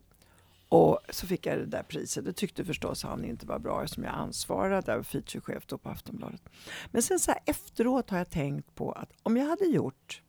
[0.71, 2.25] Och så fick jag det där priset.
[2.25, 5.89] Det tyckte förstås han inte var bra eftersom jag ansvarade, jag var featurechef då på
[5.89, 6.43] Aftonbladet.
[6.91, 10.23] Men sen så här efteråt har jag tänkt på att om jag hade gjort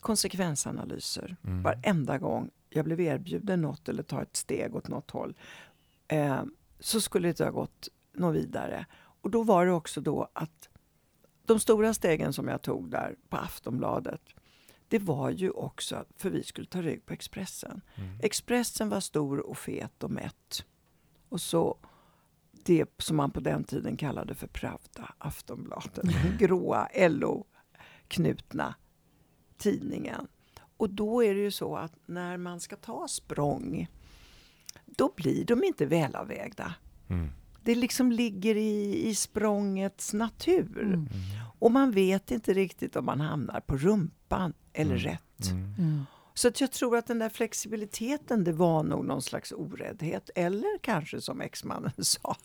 [0.00, 1.62] konsekvensanalyser Mm.
[1.62, 5.34] varenda gång jag blev erbjuden något eller ta ett steg åt något håll
[6.08, 6.42] eh,
[6.80, 8.86] så skulle det inte ha gått något vidare.
[9.20, 10.68] Och då var det också då att
[11.46, 14.20] de stora stegen som jag tog där på Aftonbladet
[14.88, 17.80] det var ju också för vi skulle ta rygg på Expressen.
[17.94, 18.18] Mm.
[18.22, 20.64] Expressen var stor och fet och mätt.
[21.28, 21.78] Och så
[22.64, 25.94] det som man på den tiden kallade för Pravda, Aftonbladet.
[25.94, 28.74] Den gråa LO-knutna
[29.58, 30.28] tidningen.
[30.76, 33.88] Och då är det ju så att när man ska ta språng
[34.86, 36.74] då blir de inte välavvägda.
[37.08, 37.28] Mm.
[37.62, 40.82] Det liksom ligger i, i språngets natur.
[40.82, 41.08] Mm.
[41.58, 45.04] Och man vet inte riktigt om man hamnar på rumpan eller Mm.
[45.04, 45.50] rätt.
[45.50, 45.74] Mm.
[45.78, 46.06] Mm.
[46.34, 50.30] Så att jag tror att den där flexibiliteten, det var nog någon slags oräddhet.
[50.34, 52.36] Eller kanske som exmannen sa,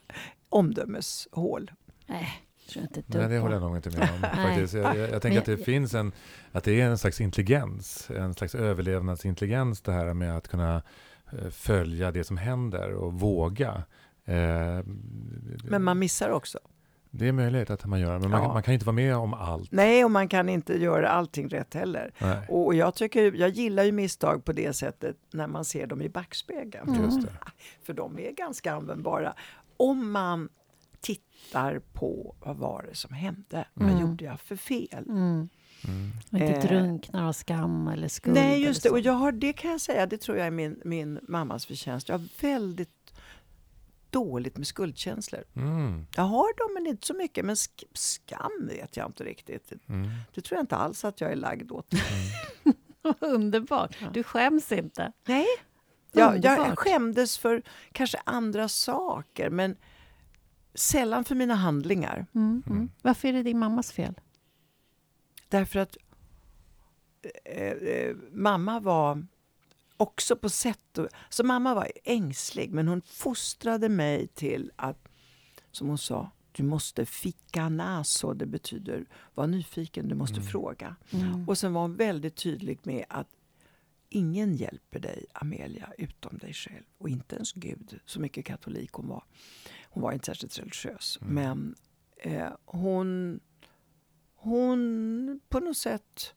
[0.50, 1.72] omdömeshål.
[2.08, 2.30] Nej,
[2.70, 4.22] tror jag inte Nej, det håller jag nog inte med om.
[4.44, 4.74] Faktiskt.
[4.74, 6.12] Jag, jag, jag tänker att det jag- finns en,
[6.52, 10.84] att det är en slags intelligens, en slags överlevnadsintelligens det här med att kunna
[11.32, 13.84] eh, följa det som händer och våga.
[14.26, 14.80] Eh,
[15.64, 16.60] Men man missar också.
[17.14, 18.54] Det är möjligt att man gör, men man, Ja.
[18.54, 19.72] man kan inte vara med om allt.
[19.72, 22.12] Nej, och man kan inte göra allting rätt heller.
[22.22, 26.02] Nej, Och jag, tycker, jag gillar ju misstag på det sättet när man ser dem
[26.02, 26.90] i backspegeln.
[26.90, 27.04] Mm.
[27.04, 27.34] just det.
[27.84, 29.34] För de är ganska användbara.
[29.78, 30.50] Om man
[31.02, 33.66] tittar på vad var det som hände?
[33.74, 34.02] Vad Mm.
[34.02, 35.06] gjorde jag för fel?
[35.10, 35.50] Mm.
[35.88, 36.12] Mm.
[36.32, 36.62] Och inte Eh.
[36.68, 38.36] drunknar av skam eller skuld.
[38.36, 38.90] Nej, just det.
[38.90, 42.10] Och jag har, det kan jag säga, det tror jag är min, min mammas förtjänst.
[42.10, 42.90] Jag har väldigt
[44.12, 45.44] dåligt med skuldkänslor.
[45.56, 46.08] Mm.
[46.16, 47.46] Jag har dem, men inte så mycket.
[47.46, 49.72] Men sk skam vet jag inte riktigt.
[49.90, 50.10] Mm.
[50.34, 51.94] Det tror jag inte alls att jag är lagd åt.
[53.20, 53.98] Underbart.
[54.14, 55.12] Du skäms inte.
[55.26, 55.48] Nej,
[56.12, 59.76] jag, jag skämdes för kanske andra saker, men
[60.74, 62.26] sällan för mina handlingar.
[62.36, 62.64] Mm.
[62.66, 62.78] Mm.
[62.78, 62.92] Mm.
[63.02, 64.14] Varför är det din mammas fel?
[65.50, 65.98] Därför att
[67.46, 69.28] eh, eh, mamma var
[70.02, 71.08] också på sätt och...
[71.30, 75.08] Så mamma var ängslig, men hon fostrade mig till att,
[75.72, 80.48] som hon sa, du måste ficka naso, det betyder var nyfiken, du måste Mm.
[80.48, 80.96] fråga.
[81.12, 81.50] Mm.
[81.50, 83.28] Och sen var hon väldigt tydlig med att
[84.10, 86.84] ingen hjälper dig, Amelia, utom dig själv.
[86.98, 89.24] Och inte ens Gud, så mycket katolik hon var.
[89.90, 91.20] Hon var inte särskilt religiös.
[91.22, 91.34] Mm.
[91.34, 91.76] Men
[92.18, 93.40] eh, hon,
[94.36, 96.34] hon på något sätt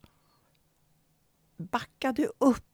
[1.56, 2.64] backade upp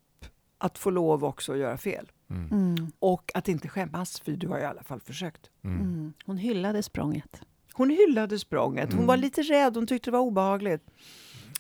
[0.61, 2.11] att få lov också att göra fel.
[2.31, 2.49] Mm.
[2.53, 2.93] Mm.
[2.99, 5.51] Och att inte skämmas, för du har i alla fall försökt.
[5.65, 5.81] Mm.
[5.81, 6.13] Mm.
[6.27, 7.41] Hon hyllade språnget.
[7.73, 8.85] Hon hyllade språnget.
[8.89, 9.07] Hon Mm.
[9.07, 10.83] var lite rädd, hon tyckte det var obehagligt.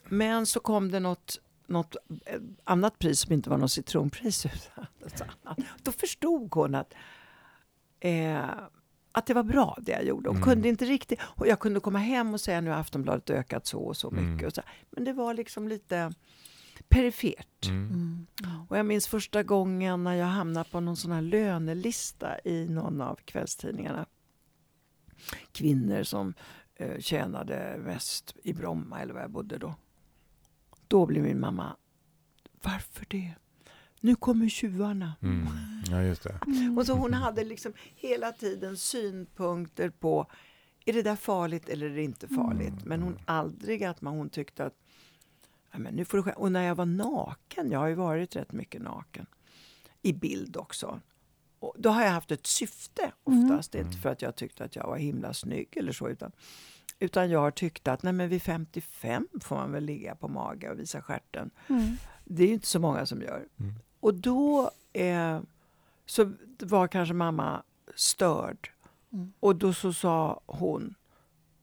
[0.08, 4.46] Men så kom det något, något eh, annat pris som inte var något citronpris.
[5.82, 6.94] Då förstod hon att,
[8.00, 8.44] eh,
[9.12, 10.28] att det var bra det jag gjorde.
[10.28, 10.48] Hon Mm.
[10.48, 11.20] kunde inte riktigt...
[11.22, 14.24] Och jag kunde komma hem och säga nu har Aftonbladet ökat så och så mycket.
[14.32, 14.46] Mm.
[14.46, 14.62] Och så.
[14.90, 16.12] Men det var liksom lite
[16.88, 17.66] perifert.
[17.68, 17.86] Mm.
[17.88, 18.26] Mm.
[18.42, 18.66] Ja.
[18.68, 23.00] Och jag minns första gången när jag hamnade på någon sån här lönelista i någon
[23.00, 24.06] av kvällstidningarna.
[25.52, 26.34] Kvinnor som
[26.76, 29.74] eh, tjänade mest i Bromma eller var jag bodde då.
[30.88, 31.76] Då blev min mamma,
[32.62, 33.34] varför det?
[34.00, 35.14] Nu kommer tjuvarna.
[35.22, 35.46] Mm.
[35.90, 36.40] Ja, just det.
[36.76, 40.26] Och så hon hade liksom hela tiden synpunkter på
[40.84, 42.68] är det där farligt eller är det inte farligt?
[42.72, 42.82] Mm.
[42.84, 44.89] Men hon aldrig att man, hon tyckte att "Ja,
[45.78, 48.52] men nu får du skä-" Och när jag var naken, jag har ju varit rätt
[48.52, 49.26] mycket naken,
[50.02, 51.00] i bild också.
[51.58, 54.86] Och då har jag haft ett syfte oftast, inte för att jag tyckte att jag
[54.86, 56.32] var himla snygg eller så, utan,
[56.98, 60.70] utan jag har tyckt att nej men vid 55 får man väl ligga på mage
[60.70, 61.50] och visa stjärten.
[61.68, 61.96] Mm.
[62.24, 63.48] Det är ju inte så många som gör.
[63.60, 63.74] Mm.
[64.00, 65.40] Och då eh,
[66.06, 67.62] så var kanske mamma
[67.94, 68.70] störd.
[69.12, 69.32] Mm.
[69.40, 70.94] Och då så sa hon,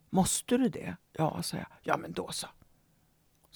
[0.09, 0.95] måste du det?
[1.11, 1.67] Ja, sa jag.
[1.83, 2.47] Ja, men då så.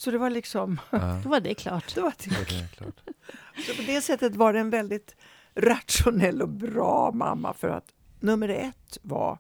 [0.02, 1.96] Så det var liksom, Ja, Då var det klart.
[1.96, 2.30] det var det.
[2.50, 3.02] det är klart.
[3.68, 5.16] Så på det sättet var det en väldigt
[5.56, 9.38] rationell och bra mamma för att nummer ett var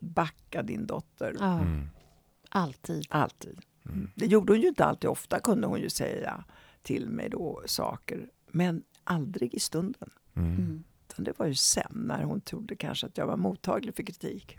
[0.00, 1.36] backa din dotter.
[1.38, 1.88] Ja, Mm.
[2.48, 3.06] alltid.
[3.10, 3.60] Alltid.
[3.86, 4.10] Mm.
[4.14, 5.10] Det gjorde hon ju inte alltid.
[5.10, 6.44] Ofta kunde hon ju säga
[6.82, 8.28] till mig då saker.
[8.46, 10.10] Men aldrig i stunden.
[10.36, 10.54] Mm.
[10.56, 10.84] Mm.
[11.16, 14.56] Det var ju sen när hon trodde kanske att jag var mottaglig för kritik.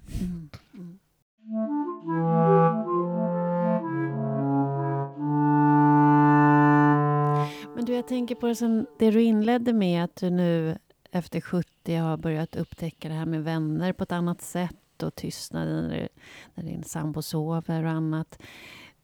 [7.81, 10.77] Men du, jag tänker på det, som, det du inledde med att du nu
[11.11, 15.87] efter 70 har börjat upptäcka det här med vänner på ett annat sätt och tystnaden
[15.87, 16.09] när,
[16.53, 18.41] när din sambo sover och annat.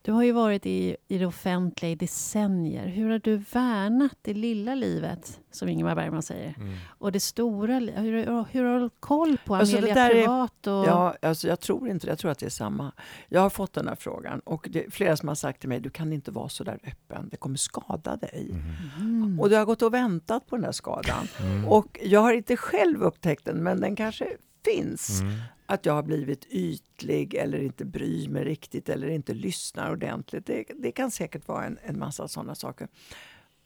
[0.02, 2.88] Du har ju varit i, i det offentliga i decennier.
[2.88, 6.74] Hur har du värnat det lilla livet, som Ingmar Bergman säger, Mm.
[6.88, 10.68] och det stora hur, hur har du koll på Alltså, det Amelia där är- privat?
[10.68, 12.08] Och, Ja, alltså jag tror inte.
[12.08, 12.92] Jag tror att det är samma.
[13.30, 15.80] Jag har fått den här frågan och det är flera som har sagt till mig
[15.80, 17.28] du kan inte vara så där öppen.
[17.32, 18.48] Det kommer skada dig.
[18.52, 19.22] Mm.
[19.24, 19.40] Mm.
[19.40, 21.28] Och jag har gått och väntat på den här skadan.
[21.40, 21.66] Mm.
[21.68, 24.28] Och jag har inte själv upptäckt den, men den kanske
[24.66, 25.22] finns.
[25.22, 25.34] Mm.
[25.70, 30.46] Att jag har blivit ytlig eller inte bryr mig riktigt eller inte lyssnar ordentligt.
[30.46, 32.88] Det, det kan säkert vara en, en massa sådana saker.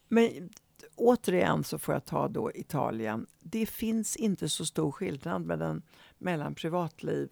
[0.08, 0.50] Men
[0.96, 3.28] återigen så får jag ta då Italien.
[3.40, 5.82] Det finns inte så stor skillnad mellan,
[6.18, 7.30] mellan privatliv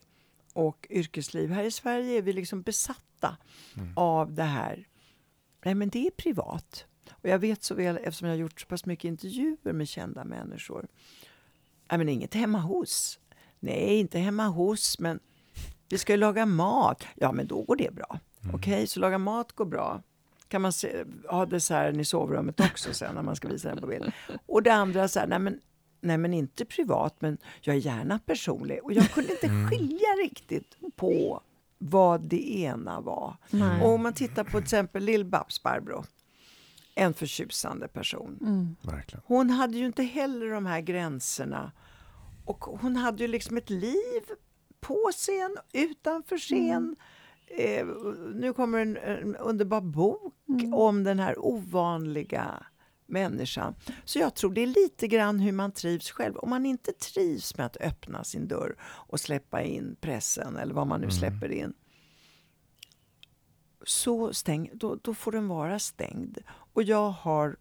[0.53, 1.49] och yrkesliv.
[1.51, 3.37] Här i Sverige är vi liksom besatta
[3.77, 3.93] Mm.
[3.95, 4.87] av det här.
[5.65, 6.85] Nej, men det är privat.
[7.11, 10.23] Och jag vet så väl, eftersom jag har gjort så pass mycket intervjuer med kända
[10.23, 10.87] människor.
[11.91, 13.19] Nej, men inget hemma hos.
[13.59, 15.19] Nej, inte hemma hos, men
[15.89, 17.03] vi ska ju laga mat.
[17.15, 18.19] Ja, men då går det bra.
[18.43, 18.55] Mm.
[18.55, 20.01] Okej, så laga mat går bra.
[20.47, 23.87] Kan man se, ha desserten i sovrummet också sen när man ska visa den på
[23.87, 24.11] bild.
[24.45, 25.59] Och det andra så här, nej men,
[26.01, 28.79] nej men inte privat, men jag är gärna personlig.
[28.83, 29.69] Och jag kunde inte Mm.
[29.69, 31.41] skilja riktigt på
[31.77, 33.37] vad det ena var.
[33.49, 33.81] Nej.
[33.81, 36.03] Och om man tittar på till exempel Lill-Babs Barbro,
[36.95, 38.37] en förtjusande person.
[38.41, 38.75] Mm.
[39.25, 41.71] Hon hade ju inte heller de här gränserna.
[42.49, 44.21] Och hon hade ju liksom ett liv
[44.79, 46.95] på scen, utanför scen.
[47.47, 47.85] Eh,
[48.33, 50.73] nu kommer en, en underbar bok Mm.
[50.73, 52.65] om den här ovanliga
[53.05, 53.75] människan.
[54.05, 56.37] Så jag tror det är lite grann hur man trivs själv.
[56.37, 60.87] Om man inte trivs med att öppna sin dörr och släppa in pressen eller vad
[60.87, 61.17] man nu Mm.
[61.17, 61.73] släpper in.
[63.85, 66.37] Så stäng, då, då får den vara stängd.
[66.73, 67.57] Och jag har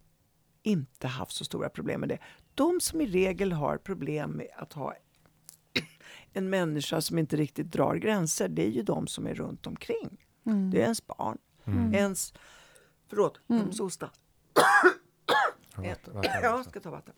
[0.63, 2.19] inte haft så stora problem med det.
[2.59, 4.95] De som i regel har problem med att ha
[6.33, 10.25] en människa som inte riktigt drar gränser, det är ju de som är runt omkring.
[10.47, 10.71] Mm.
[10.71, 11.95] Det är ens barn, Mm.
[11.95, 12.35] ens...
[13.09, 13.67] Förlåt, jag Mm.
[13.67, 14.11] måste hosta.
[16.43, 17.15] Jag ska ta vatten.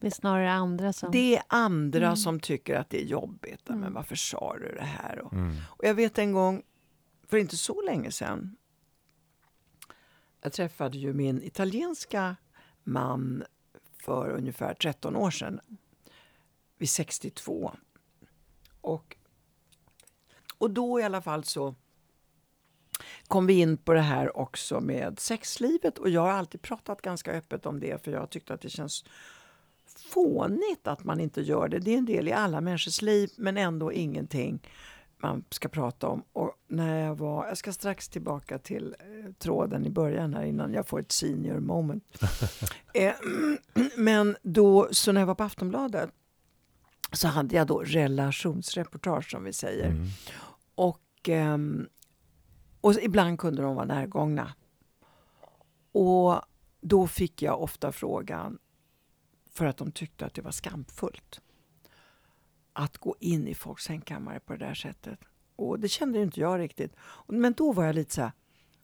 [0.00, 1.10] Det är snarare andra som...
[1.10, 2.16] Det är andra Mm.
[2.16, 3.68] som tycker att det är jobbigt.
[3.68, 3.80] Mm.
[3.80, 5.18] Men varför sa du det här?
[5.18, 5.56] Och, Mm.
[5.68, 6.62] och jag vet en gång,
[7.28, 8.56] för inte så länge sedan,
[10.40, 12.36] jag träffade ju min italienska
[12.84, 13.44] man
[14.02, 15.60] för ungefär 13 år sedan.
[16.78, 17.72] Vid 62.
[18.80, 19.16] Och,
[20.58, 21.74] och då i alla fall så
[23.28, 25.98] kom vi in på det här också med sexlivet.
[25.98, 29.04] Och jag har alltid pratat ganska öppet om det för jag tyckte att det känns
[29.96, 31.78] fånigt att man inte gör det.
[31.78, 34.60] Det är en del i alla människors liv men ändå ingenting
[35.18, 36.22] man ska prata om.
[36.32, 40.72] Och när jag var, jag ska strax tillbaka till eh, tråden i början här innan
[40.72, 42.22] jag får ett senior moment.
[42.94, 43.14] eh,
[43.96, 46.10] men då, så när jag var på Aftonbladet
[47.12, 49.90] så hade jag då relationsreportage som vi säger.
[49.90, 50.06] Mm.
[50.74, 51.88] Och, ehm,
[52.80, 54.54] och ibland kunde de vara närgångna.
[55.92, 56.40] Och
[56.80, 58.58] då fick jag ofta frågan,
[59.50, 61.40] för att de tyckte att det var skamfullt,
[62.78, 65.18] att gå in i folks sängkammare på det där sättet.
[65.56, 66.96] Och det kände inte jag riktigt.
[67.28, 68.32] Men då var jag lite så här,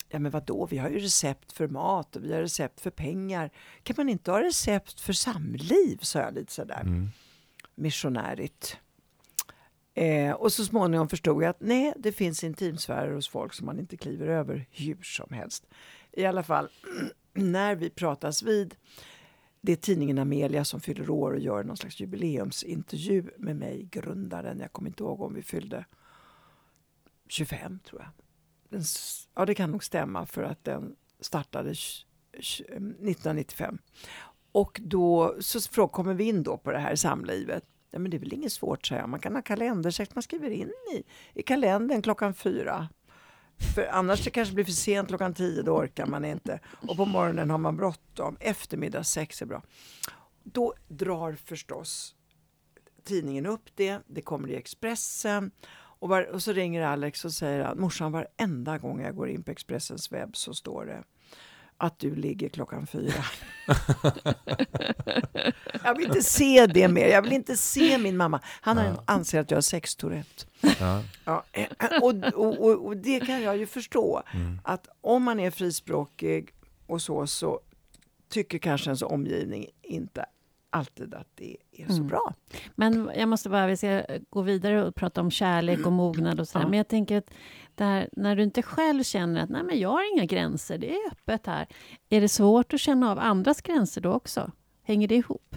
[0.09, 3.51] ja men vadå, vi har ju recept för mat och vi har recept för pengar.
[3.83, 5.99] Kan man inte ha recept för samliv?
[6.03, 7.09] sa jag lite sådär Mm.
[7.75, 8.77] missionärigt.
[9.95, 13.79] Eh, och så småningom förstod jag att nej, det finns intimsfärer hos folk som man
[13.79, 15.67] inte kliver över hur som helst.
[16.13, 16.69] I alla fall,
[17.33, 18.75] när vi pratas vid,
[19.65, 24.61] det är tidningen Amelia som fyller år och gör någon slags jubileumsintervju med mig, grundaren.
[24.61, 25.85] Jag kommer inte ihåg om vi fyllde
[27.29, 28.11] 25, tror jag.
[28.69, 28.83] Den,
[29.35, 33.79] ja, det kan nog stämma för att den startade 1995.
[34.53, 37.65] Och då så kommer vi in då på det här samlivet.
[37.91, 39.09] Ja, men det är väl inget svårt, säger jag.
[39.09, 40.15] Man kan ha kalendersex.
[40.15, 41.05] Man skriver in i,
[41.35, 42.89] i kalendern klockan fyra.
[43.75, 46.61] För annars det kanske blir för sent klockan tio, då orkar man inte.
[46.89, 48.37] Och på morgonen har man bråttom.
[48.41, 49.63] Eftermiddag sex är bra.
[50.43, 52.15] Då drar förstås
[53.05, 55.51] tidningen upp det, det kommer i Expressen
[56.05, 59.43] och, var, och så ringer Alex och säger att morsan varenda gång jag går in
[59.43, 61.05] på Expressens webb så står det
[61.77, 63.25] att du ligger klockan fyra.
[65.85, 67.09] jag vill inte se det mer.
[67.09, 68.41] Jag vill inte se min mamma.
[68.61, 69.03] Han ja.
[69.07, 70.45] anser att jag har sextourette.
[70.81, 71.03] Ja.
[71.25, 71.67] Ja, eh,
[72.03, 74.23] och, och, och, och, det kan jag ju förstå.
[74.35, 74.61] Mm.
[74.65, 76.55] Att om man är frispråkig
[76.87, 77.61] och så, så
[78.29, 80.27] tycker kanske ens omgivning inte
[80.75, 82.07] alltid att det är så mm.
[82.07, 82.35] bra.
[82.75, 86.49] Men jag måste bara, vi ska gå vidare och prata om kärlek och mognad och
[86.49, 86.65] sådär.
[86.65, 86.69] Ja.
[86.69, 87.31] Men jag tänker att
[87.75, 91.11] där, när du inte själv känner att nej men jag har inga gränser, det är
[91.13, 91.67] öppet här.
[92.09, 94.51] Är det svårt att känna av andras gränser då också?
[94.83, 95.57] Hänger det ihop?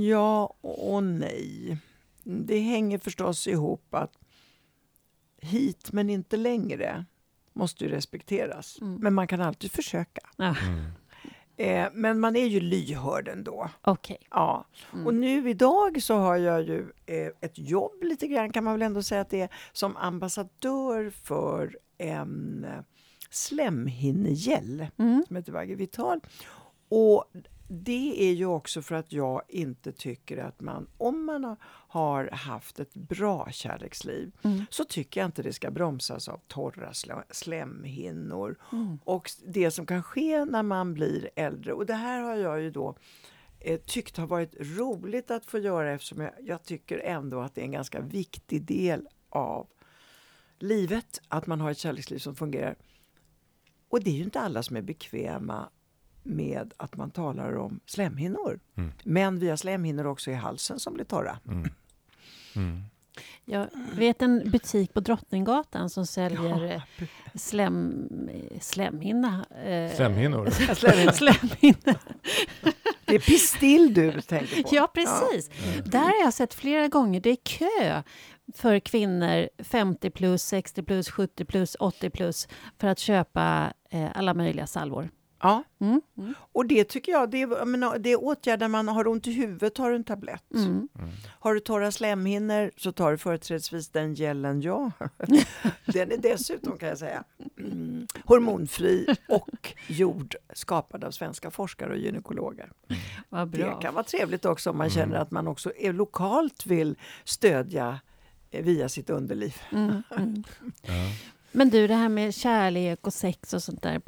[0.00, 1.78] Ja och nej.
[2.24, 4.18] Det hänger förstås ihop att
[5.40, 7.04] hit men inte längre
[7.52, 8.78] måste ju respekteras.
[8.80, 8.94] Mm.
[8.94, 10.20] Men man kan alltid försöka.
[10.38, 10.54] Mm.
[11.56, 13.70] Eh, men man är ju lyhörd ändå.
[13.84, 14.16] Okay.
[14.30, 14.64] Ja.
[14.92, 15.06] Mm.
[15.06, 18.82] Och nu idag så har jag ju eh, ett jobb lite grann kan man väl
[18.82, 22.82] ändå säga att det är som ambassadör för en eh,
[23.30, 25.24] slemhinnegel mm.
[25.26, 26.20] som heter Vagge Vital.
[26.88, 27.24] Och
[27.74, 31.56] det är ju också för att jag inte tycker att man, om man
[31.88, 34.64] har haft ett bra kärleksliv, mm.
[34.70, 36.92] så tycker jag inte det ska bromsas av torra
[37.30, 38.98] slemhinnor mm.
[39.04, 41.72] och det som kan ske när man blir äldre.
[41.72, 42.96] Och det här har jag ju då
[43.60, 47.60] eh, tyckt har varit roligt att få göra eftersom jag, jag tycker ändå att det
[47.60, 49.66] är en ganska viktig del av
[50.58, 52.76] livet, att man har ett kärleksliv som fungerar.
[53.88, 55.68] Och det är ju inte alla som är bekväma
[56.22, 58.60] med att man talar om slemhinnor.
[58.76, 58.92] Mm.
[59.04, 61.38] Men vi har slemhinnor också i halsen som blir torra.
[61.48, 61.70] Mm.
[62.56, 62.82] Mm.
[63.44, 63.66] Jag
[63.96, 66.74] vet en butik på Drottninggatan som säljer ja.
[66.74, 66.82] Eh,
[67.34, 68.08] slem,
[68.60, 69.46] slemhinna.
[69.64, 70.50] Eh, Slemhinnor?
[71.12, 71.98] slemhinnor.
[73.04, 74.68] Det är pistill du tänker på.
[74.72, 75.50] Ja, precis.
[75.76, 75.82] Ja.
[75.84, 77.20] Där har jag sett flera gånger.
[77.20, 78.02] Det är kö
[78.54, 82.48] för kvinnor 50 plus, 60 plus, 70 plus, 80 plus
[82.78, 85.10] för att köpa eh, alla möjliga salvor.
[85.42, 85.64] Ja.
[85.80, 86.00] Mm.
[86.18, 86.34] Mm.
[86.52, 89.74] Och det tycker jag, det är, menar, det är åtgärder man har ont i huvudet
[89.74, 90.54] tar du en tablett.
[90.54, 90.66] Mm.
[90.66, 91.10] mm.
[91.40, 94.90] Har du torra slemhinnor så tar du företrädesvis den gelen jag
[95.86, 97.24] Den är dessutom kan jag säga
[97.58, 102.72] mm, hormonfri och gjord, skapad av svenska forskare och gynekologer.
[103.28, 103.74] Vad bra.
[103.74, 104.94] Det kan vara trevligt också om man mm.
[104.94, 108.00] känner att man också är lokalt vill stödja
[108.50, 109.56] eh, via sitt underliv.
[110.82, 110.92] Ja.
[111.52, 114.02] Men du, det här med kärlek och sex och sånt där.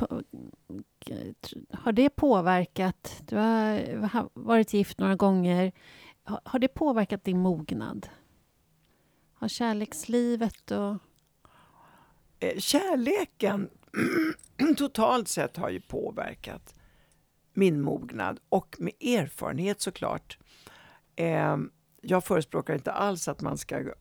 [1.70, 3.22] Har det påverkat...
[3.26, 5.72] Du har varit gift några gånger.
[6.24, 8.08] Har det påverkat din mognad?
[9.34, 10.96] Har kärlekslivet och...
[12.40, 13.68] Eh, kärleken
[14.76, 16.74] totalt sett har ju påverkat
[17.52, 20.38] min mognad och med erfarenhet såklart.
[21.16, 21.70] Ehm,
[22.00, 23.92] jag förespråkar inte alls att man ska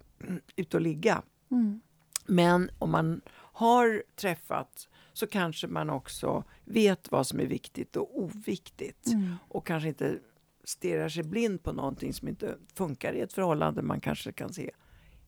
[0.55, 1.21] ut och ligga.
[1.51, 1.81] Mm.
[2.25, 8.19] Men om man har träffat så kanske man också vet vad som är viktigt och
[8.19, 9.07] oviktigt.
[9.07, 9.35] Mm.
[9.47, 10.19] Och kanske inte
[10.63, 13.81] stirrar sig blind på någonting som inte funkar i ett förhållande.
[13.81, 14.71] Man kanske kan se,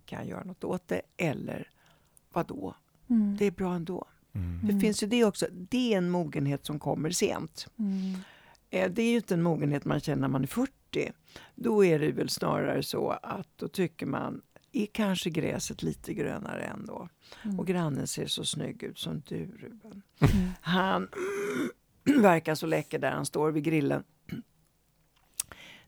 [0.06, 1.02] kan jag göra något åt det?
[1.18, 1.70] Eller
[2.34, 2.76] vadå?
[3.10, 3.38] Mm.
[3.38, 4.08] Det är bra ändå.
[4.34, 4.68] Mm.
[4.68, 5.46] Det finns ju det också.
[5.52, 7.68] Det är en mogenhet som kommer sent.
[7.80, 8.16] Mm.
[8.70, 11.12] Eh, det är ju inte en mogenhet man känner när man är 40.
[11.56, 14.42] Då är det väl snarare så att då tycker man
[14.78, 17.10] är kanske gräset lite grönare ändå.
[17.44, 17.60] Mm.
[17.60, 20.02] Och grannen ser så snygg ut som du Ruben.
[20.20, 20.50] Mm.
[20.62, 21.08] Han
[22.22, 24.04] verkar så läcker där han står vid grillen.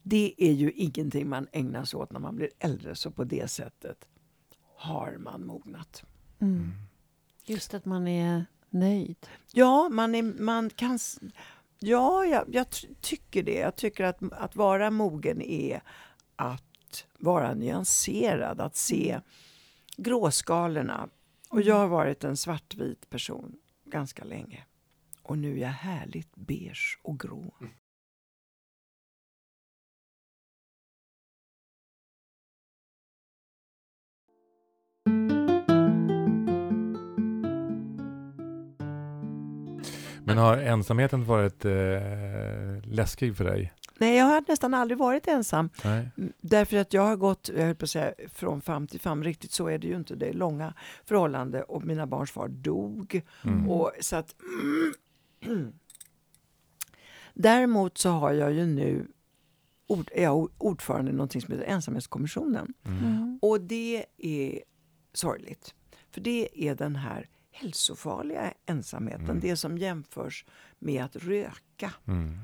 [0.03, 3.47] Det är ju ingenting man ägnar sig åt när man blir äldre, så på det
[3.47, 4.07] sättet
[4.75, 6.03] har man mognat.
[6.39, 6.55] Mm.
[6.55, 6.71] mm.
[7.45, 9.27] Just att man är nöjd.
[9.51, 10.99] Ja, man, är, man kan...
[11.79, 12.65] Ja, jag, jag
[13.01, 13.59] tycker det.
[13.59, 15.81] Jag tycker att, att vara mogen är
[16.35, 16.66] att
[17.17, 19.21] vara nyanserad, att se
[19.97, 21.09] gråskalorna.
[21.49, 23.55] Och jag har varit en svartvit person
[23.85, 24.65] ganska länge.
[25.21, 27.53] Och nu är jag härligt beige och grå.
[40.27, 41.71] Men har ensamheten varit eh,
[42.83, 43.73] läskig för dig?
[43.97, 45.69] Nej, jag har nästan aldrig varit ensam.
[45.83, 46.09] Nej.
[46.41, 49.23] Därför att jag har gått, jag höll på att säga, från fam till fam.
[49.23, 50.15] Riktigt så är det ju inte.
[50.15, 50.73] Det är långa
[51.05, 53.21] förhållanden och mina barns far dog.
[53.43, 53.69] Mm.
[53.69, 54.35] Och, så att,
[57.33, 59.07] Däremot så har jag ju nu
[59.87, 62.73] ord, är jag ordförande i någonting som heter Ensamhetskommissionen.
[62.85, 62.99] Mm.
[62.99, 63.39] mm.
[63.41, 64.61] Och det är
[65.13, 65.73] sorgligt.
[66.11, 67.29] För det är den här
[67.61, 69.25] hälsofarliga ensamheten.
[69.25, 69.39] Mm.
[69.39, 70.45] Det som jämförs
[70.79, 71.93] med att röka.
[72.07, 72.37] Mm.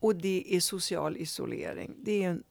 [0.00, 1.94] Och det är social isolering.
[2.02, 2.42] Det är en,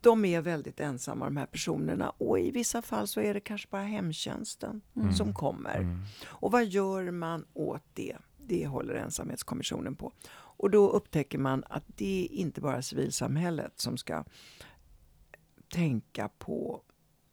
[0.00, 3.68] de är väldigt ensamma de här personerna och i vissa fall så är det kanske
[3.70, 5.12] bara hemtjänsten Mm.
[5.12, 5.76] som kommer.
[5.78, 6.00] Mm.
[6.26, 8.16] Och vad gör man åt det?
[8.46, 10.12] Det håller ensamhetskommissionen på.
[10.32, 14.24] Och då upptäcker man att det är inte bara civilsamhället som ska
[15.68, 16.82] tänka på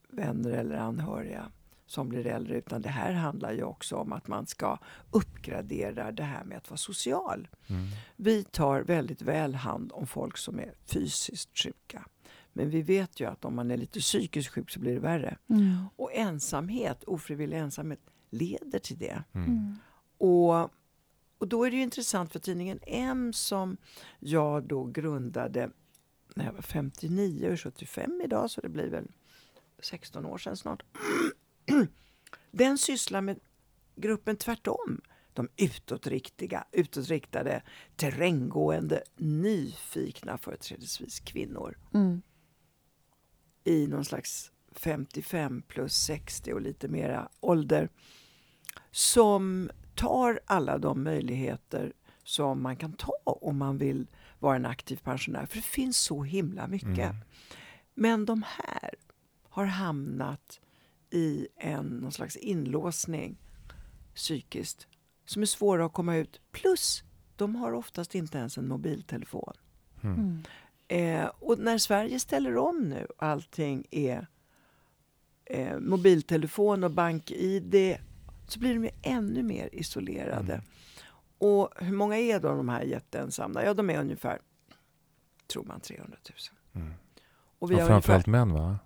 [0.10, 1.52] vänner eller anhöriga
[1.88, 4.78] som blir äldre utan det här handlar ju också om att man ska
[5.12, 7.48] uppgradera det här med att vara social.
[7.68, 7.88] Mm.
[8.16, 12.06] Vi tar väldigt väl hand om folk som är fysiskt sjuka.
[12.54, 15.38] Men vi vet ju att om man är lite psykiskt sjuk så blir det värre.
[15.50, 15.86] Mm.
[15.96, 19.24] Och ensamhet, ofrivillig ensamhet, leder till det.
[19.34, 19.48] Mm.
[19.48, 19.76] Mm.
[20.18, 20.62] Och,
[21.38, 23.78] och då är det ju intressant för tidningen M som
[24.20, 25.70] jag då grundade
[26.36, 29.08] när jag var 59 och 75 idag så det blir väl
[29.80, 30.84] 16 år sedan snart.
[32.52, 33.40] Den sysslar med
[33.96, 35.02] gruppen tvärtom.
[35.34, 37.62] De utåtriktiga, utåtriktade,
[37.96, 42.22] terränggående, nyfikna företrädesvis kvinnor Mm.
[43.64, 47.90] i någon slags 55 plus 60 och lite mera ålder
[48.92, 51.94] som tar alla de möjligheter
[52.24, 54.08] som man kan ta om man vill
[54.40, 55.46] vara en aktiv pensionär.
[55.46, 56.98] För det finns så himla mycket.
[56.98, 57.16] Mm.
[57.94, 58.94] Men de här
[59.44, 60.60] har hamnat
[61.12, 63.38] i en någon slags inlåsning
[64.16, 64.88] psykiskt
[65.26, 66.42] som är svåra att komma ut.
[66.52, 67.04] Plus,
[67.36, 69.54] de har oftast inte ens en mobiltelefon.
[70.04, 70.44] Mm.
[70.88, 74.28] Eh, och när Sverige ställer om nu och allting är
[75.46, 77.98] eh, mobiltelefon och bank-id
[78.48, 80.54] så blir de ju ännu mer isolerade.
[80.54, 80.66] Mm.
[81.38, 83.64] Och hur många är då de här jätteensamma?
[83.64, 84.40] Ja, de är ungefär,
[85.48, 86.18] tror man, 300
[86.74, 86.84] 000.
[86.84, 86.94] Mm.
[87.60, 88.80] Och vi Och har framförallt ungefär, män va?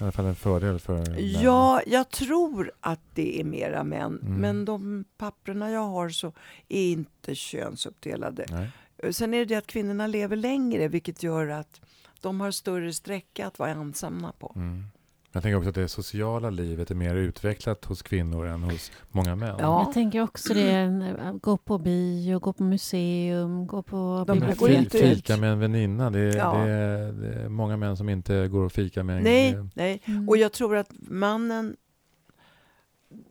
[0.00, 1.16] I alla fall en fördel för.
[1.42, 4.20] Ja, jag tror att det är mera män.
[4.22, 4.40] Mm.
[4.40, 6.32] Men de papperna jag har så
[6.68, 8.46] är inte könsuppdelade.
[8.50, 8.70] Nej.
[9.12, 11.80] Sen är det det att kvinnorna lever längre vilket gör att
[12.20, 14.52] de har större sträcka att vara ensamma på.
[14.56, 14.84] Mm.
[15.32, 19.36] Jag tänker också att det sociala livet är mer utvecklat hos kvinnor än hos många
[19.36, 19.56] män.
[19.58, 19.82] Ja.
[19.84, 24.92] Jag tänker också det, gå på bio, gå på museum, gå på De ut.
[24.92, 26.10] fika med en väninna.
[26.10, 26.52] Det är, Ja.
[26.54, 29.22] det, är, det är många män som inte går och fika med en...
[29.22, 30.02] Nej, eh, nej.
[30.04, 30.28] Mm.
[30.28, 31.76] Och jag tror att mannen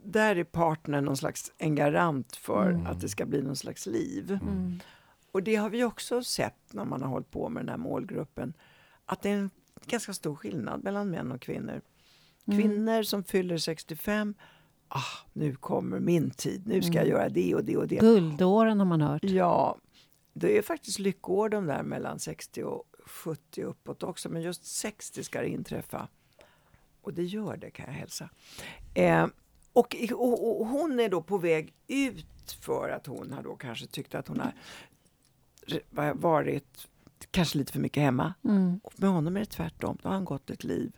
[0.04, 2.86] där är partnern någon slags en garant för Mm.
[2.88, 4.32] att det ska bli någon slags liv.
[4.42, 4.54] Mm.
[4.58, 4.80] Mm.
[5.32, 8.54] Och det har vi också sett när man har hållit på med den här målgruppen.
[9.06, 9.50] Att det är en
[9.86, 11.82] ganska stor skillnad mellan män och kvinnor.
[12.48, 12.62] Mm.
[12.62, 14.34] Kvinnor som fyller 65,
[14.88, 15.02] ah,
[15.34, 17.18] nu kommer min tid, nu ska jag Mm.
[17.18, 17.96] göra det och det och det.
[17.96, 19.24] Guldåren har man hört.
[19.24, 19.78] Ja,
[20.34, 24.30] det är faktiskt lyckår de där mellan 60 och 70 uppåt också.
[24.30, 26.08] Men just 60 ska det inträffa.
[27.02, 28.30] Och det gör det kan jag hälsa.
[28.94, 29.28] Eh,
[29.74, 33.88] och, och, och hon är då på väg ut för att hon har då kanske
[33.88, 36.88] tyckt att hon har varit
[37.32, 38.34] kanske lite för mycket hemma.
[38.44, 38.80] Mm.
[38.84, 39.98] Och med honom är det tvärtom.
[40.02, 40.92] Då har han gått ett liv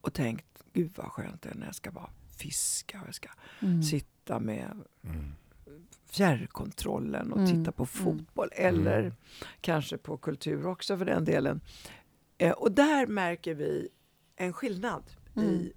[0.00, 3.28] och tänkt, gud vad skönt det är när jag ska bara fiska och jag ska
[3.62, 3.82] Mm.
[3.82, 4.70] sitta med
[5.04, 5.32] Mm.
[6.10, 7.86] fjärrkontrollen och Mm, titta på mm.
[7.86, 9.12] fotboll eller Mm.
[9.60, 11.60] kanske på kultur också för den delen.
[12.38, 13.88] Eh, och där märker vi
[14.36, 15.02] en skillnad
[15.36, 15.72] i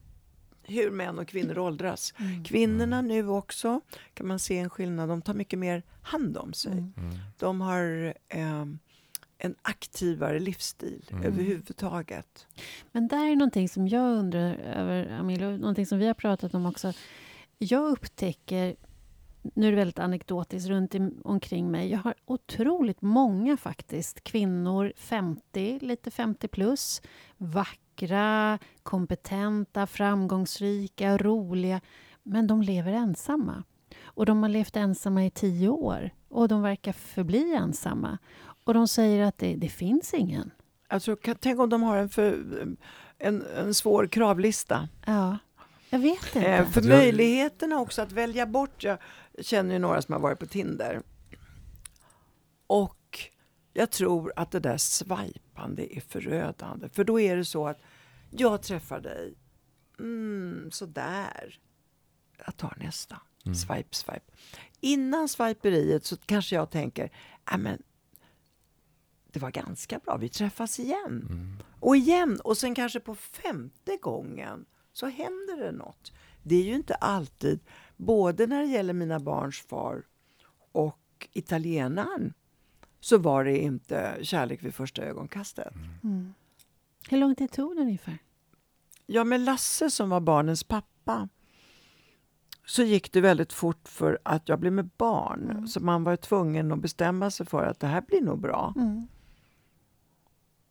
[0.64, 2.14] hur män och kvinnor åldras.
[2.18, 2.44] Mm.
[2.44, 3.82] Kvinnorna nu också
[4.14, 5.10] kan man se en skillnad.
[5.10, 6.72] De tar mycket mer hand om sig.
[6.72, 6.94] Mm.
[7.40, 8.66] De har eh,
[9.42, 11.24] en aktivare livsstil Mm.
[11.24, 12.48] överhuvudtaget.
[12.92, 16.66] Men där är någonting som jag undrar över, Amilo, någonting som vi har pratat om
[16.66, 16.94] också.
[17.58, 18.76] Jag upptäcker,
[19.54, 25.80] nu är det väldigt anekdotiskt runt omkring mig, jag har otroligt många faktiskt kvinnor, 50,
[25.82, 27.02] lite 50 plus,
[27.38, 31.82] vackra, kompetenta, framgångsrika, roliga,
[32.24, 33.64] men de lever ensamma.
[34.04, 38.18] Och de har levt ensamma i tio år och de verkar förbli ensamma.
[38.70, 40.51] Och de säger att det, det finns ingen.
[40.88, 42.43] Alltså, tänk om de har en, för,
[43.17, 44.89] en, en svår kravlista.
[45.05, 45.38] Ja,
[45.89, 46.47] jag vet inte.
[46.47, 48.84] Eh, för Alltså möjligheterna också att välja bort.
[48.84, 48.97] Jag
[49.41, 51.01] känner ju några som har varit på Tinder.
[52.67, 53.20] Och
[53.74, 56.89] jag tror att det där swipande är förödande.
[56.89, 57.80] För då är det så att
[58.30, 59.34] jag träffar dig.
[59.99, 61.59] Mm, sådär.
[62.45, 63.17] Jag tar nästa.
[63.45, 63.55] Mm.
[63.55, 64.32] Swipe, swipe.
[64.80, 67.11] Innan swiperiet så kanske jag tänker,
[67.51, 67.82] "Ja, men
[69.32, 71.28] det var ganska bra, vi träffas igen.
[71.30, 71.58] Mm.
[71.80, 76.12] Och igen, och sen kanske på femte gången så händer det något.
[76.44, 77.60] Det är ju inte alltid,
[77.98, 80.04] både när det gäller mina barns far
[80.72, 82.34] och italienaren,
[83.00, 85.74] så var det inte kärlek vid första ögonkastet.
[86.04, 86.34] Mm.
[87.10, 88.18] Hur lång tid tog det ungefär?
[89.06, 91.30] Ja, med Lasse som var barnens pappa
[92.66, 95.52] så gick det väldigt fort för att jag blev med barn.
[95.52, 95.68] Mm.
[95.68, 98.74] Så man var tvungen att bestämma sig för att det här blir nog bra.
[98.76, 99.08] Mm.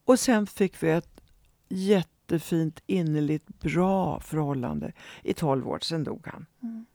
[0.08, 1.20] Och sen fick vi ett
[1.68, 4.92] jättefint, innerligt, bra förhållande
[5.22, 5.78] i 12 år.
[5.82, 6.46] Sen dog han.
[6.62, 6.86] Mm.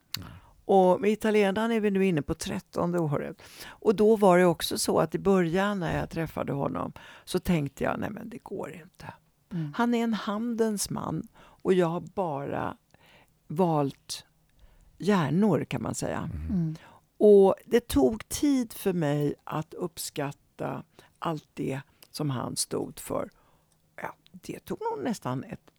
[0.66, 3.42] Och med italienaren är vi nu inne på trettonde året.
[3.66, 6.94] Och då var det också så att i början när jag träffade honom
[7.26, 9.14] så tänkte jag, nej men det går inte.
[9.52, 9.74] Mm.
[9.76, 12.78] Han är en handens man och jag har bara
[13.48, 14.26] valt
[14.98, 16.30] hjärnor kan man säga.
[16.50, 16.76] Mm.
[17.18, 20.84] Och det tog tid för mig att uppskatta
[21.20, 21.82] allt det
[22.14, 23.30] som han stod för.
[23.96, 25.72] Ja, det tog nog nästan ett,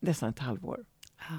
[0.00, 0.84] nästan ett halvår.
[1.16, 1.38] Ah.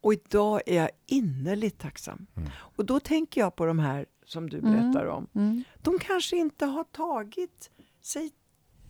[0.00, 2.26] Och idag är jag innerligt tacksam.
[2.36, 2.48] Mm.
[2.56, 4.72] Och då tänker jag på de här som du Mm.
[4.72, 5.26] berättar om.
[5.34, 5.62] Mm.
[5.82, 7.70] De kanske inte har tagit
[8.00, 8.32] sig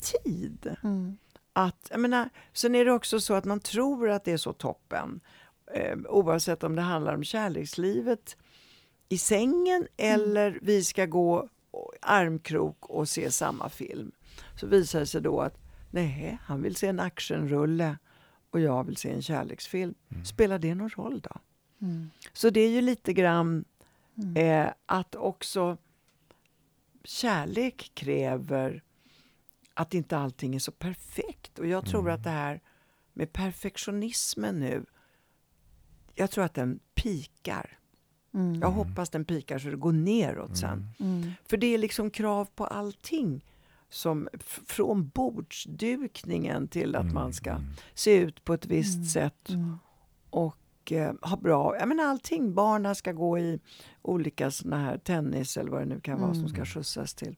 [0.00, 1.16] tid Mm.
[1.52, 4.52] att, jag menar, sen är det också så att man tror att det är så
[4.52, 5.20] toppen.
[5.74, 8.36] Eh, oavsett om det handlar om kärlekslivet
[9.08, 11.48] i sängen eller vi ska gå
[12.00, 14.12] armkrok och se samma film.
[14.60, 15.58] Så visar det sig då att
[15.90, 17.98] nej, han vill se en actionrulle
[18.50, 19.94] och jag vill se en kärleksfilm.
[20.24, 21.30] Spelar det någon roll då?
[21.80, 22.10] Mm.
[22.32, 23.64] Så det är ju lite grann
[24.18, 24.36] Mm.
[24.66, 25.76] eh, att också
[27.04, 28.82] kärlek kräver
[29.74, 31.58] att inte allting är så perfekt.
[31.58, 32.14] Och jag tror Mm.
[32.14, 32.60] att det här
[33.12, 34.84] med perfektionismen nu,
[36.14, 37.78] jag tror att den pikar.
[38.34, 38.60] Mm.
[38.60, 40.86] Jag hoppas den pikar så det går neråt sen.
[41.00, 41.30] Mm.
[41.48, 43.44] För det är liksom krav på allting.
[43.88, 44.28] Som
[44.66, 47.62] från bordsdukningen till att man ska Mm.
[47.94, 49.06] se ut på ett visst Mm.
[49.06, 49.78] sätt Mm.
[50.30, 52.54] och eh, ha bra, jag menar allting.
[52.54, 53.60] Barnen ska gå i
[54.02, 56.66] olika såna här tennis eller vad det nu kan vara som ska Mm.
[56.66, 57.36] skjutsas till.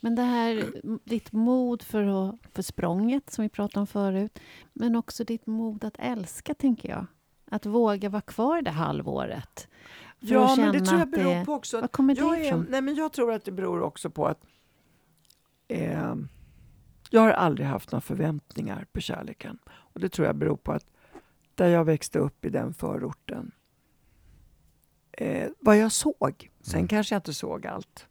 [0.00, 0.64] Men det här,
[1.04, 4.38] ditt mod för, för språnget som vi pratade om förut,
[4.72, 7.06] men också ditt mod att älska, tänker jag.
[7.50, 9.68] Att våga vara kvar det halvåret.
[10.26, 11.78] För Ja, men det tror jag beror det- på också.
[11.78, 12.66] Att kommer det jag, är, ifrån?
[12.70, 14.38] nej, men jag tror att det beror också på att
[15.68, 16.14] eh,
[17.10, 19.58] jag har aldrig haft några förväntningar på kärleken.
[19.68, 20.86] Och det tror jag beror på att
[21.54, 23.52] där jag växte upp i den förorten,
[25.12, 26.88] eh, vad jag såg, sen Mm.
[26.88, 28.06] kanske jag inte såg allt.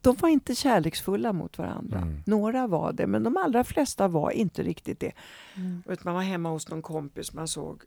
[0.00, 1.98] De var inte kärleksfulla mot varandra.
[1.98, 2.22] Mm.
[2.26, 5.12] Några var det, men de allra flesta var inte riktigt det.
[5.56, 5.82] Mm.
[5.86, 7.82] Vet, man var hemma hos någon kompis, man såg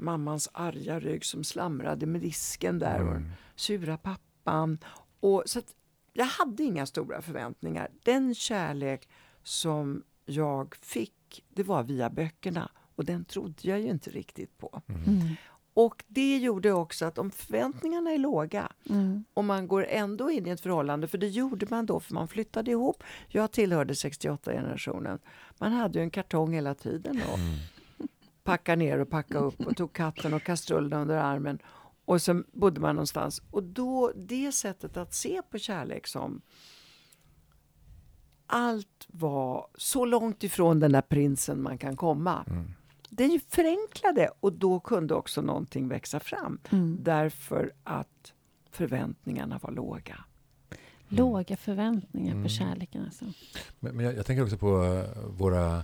[0.00, 3.30] mammans arga rygg som slamrade med disken där och Mm.
[3.56, 4.78] sura pappan.
[5.20, 5.74] Och, så att
[6.12, 7.88] jag hade inga stora förväntningar.
[8.02, 9.08] Den kärlek
[9.42, 12.70] som jag fick, det var via böckerna.
[12.94, 14.82] Och den trodde jag ju inte riktigt på.
[14.88, 15.20] Mm.
[15.74, 19.24] Och det gjorde också att om förväntningarna är låga Mm.
[19.34, 22.28] och man går ändå in i ett förhållande, för det gjorde man då, för man
[22.28, 23.02] flyttade ihop.
[23.28, 25.18] Jag tillhörde 68-generationen.
[25.58, 27.54] Man hade ju en kartong hela tiden och Mm.
[28.50, 31.58] Packa ner och packa upp och tog katten och kastrullen under armen.
[32.04, 33.42] Och så bodde man någonstans.
[33.50, 36.40] Och då, det sättet att se på kärlek som
[38.46, 42.44] allt var så långt ifrån den där prinsen man kan komma.
[42.46, 42.70] Mm.
[43.10, 46.58] Det är ju förenklade och då kunde också någonting växa fram.
[46.70, 46.98] Mm.
[47.02, 48.32] Därför att
[48.70, 50.24] förväntningarna var låga.
[51.08, 52.42] Låga förväntningar Mm.
[52.42, 53.04] på kärleken.
[53.04, 53.24] Alltså.
[53.80, 55.76] Men, men jag, jag tänker också på eh, våra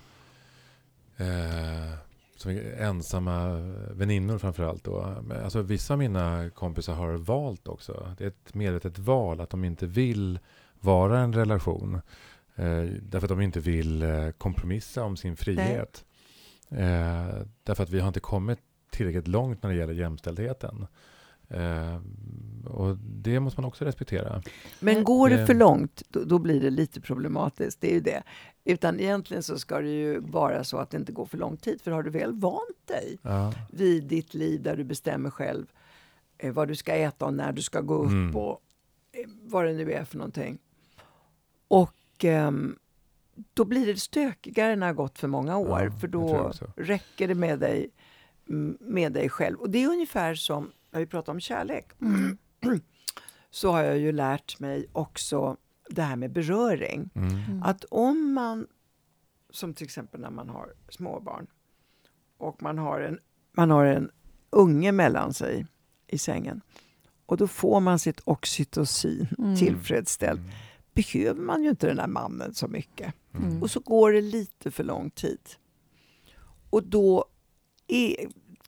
[1.17, 1.99] eh,
[2.37, 3.57] som ensamma
[3.91, 4.85] väninnor framförallt.
[4.85, 5.17] Då.
[5.45, 8.15] Alltså, vissa av mina kompisar har valt också.
[8.19, 10.39] Det är ett medvetet val att de inte vill
[10.81, 11.95] vara en relation.
[12.57, 16.05] Eh, därför att de inte vill eh, kompromissa om sin frihet.
[16.71, 17.27] Eh,
[17.63, 18.59] därför att vi har inte kommit
[18.91, 20.87] tillräckligt långt när det gäller jämställdheten.
[21.49, 22.01] Eh,
[22.67, 24.43] och det måste man också respektera.
[24.81, 27.81] Men går det Det- för långt, då, då blir det lite problematiskt.
[27.81, 28.23] Det är ju det.
[28.69, 31.81] Utan egentligen så ska det ju vara så att det inte går för lång tid.
[31.83, 33.53] För har du väl vant dig Ja.
[33.73, 35.67] vid ditt liv där du bestämmer själv
[36.39, 38.37] eh, vad du ska äta och när du ska gå upp Mm.
[38.37, 38.61] och
[39.13, 40.59] eh, vad det nu är för någonting.
[41.69, 41.95] Och
[42.25, 42.79] ehm,
[43.55, 45.83] då blir det stökigare när det har gått för många år.
[45.83, 47.91] Ja, för då räcker det med dig,
[48.81, 49.59] med dig själv.
[49.61, 51.87] Och det är ungefär som när vi pratar om kärlek.
[52.01, 52.39] Mm.
[53.51, 55.57] Så har jag ju lärt mig också
[55.91, 57.11] det här med beröring.
[57.15, 57.29] Mm.
[57.29, 57.63] Mm.
[57.63, 58.67] Att om man,
[59.51, 61.47] som till exempel när man har småbarn
[62.39, 63.19] och man har en,
[63.53, 64.11] man har en
[64.51, 65.67] unge mellan sig
[66.07, 66.61] i sängen
[67.27, 69.57] och då får man sitt oxytocin Mm.
[69.57, 70.41] tillfredsställt.
[70.41, 70.53] Mm.
[70.95, 73.15] Behöver man ju inte den här mannen så mycket.
[73.35, 73.63] Mm.
[73.63, 75.39] Och så går det lite för lång tid.
[76.71, 77.25] Och då
[77.87, 78.17] är,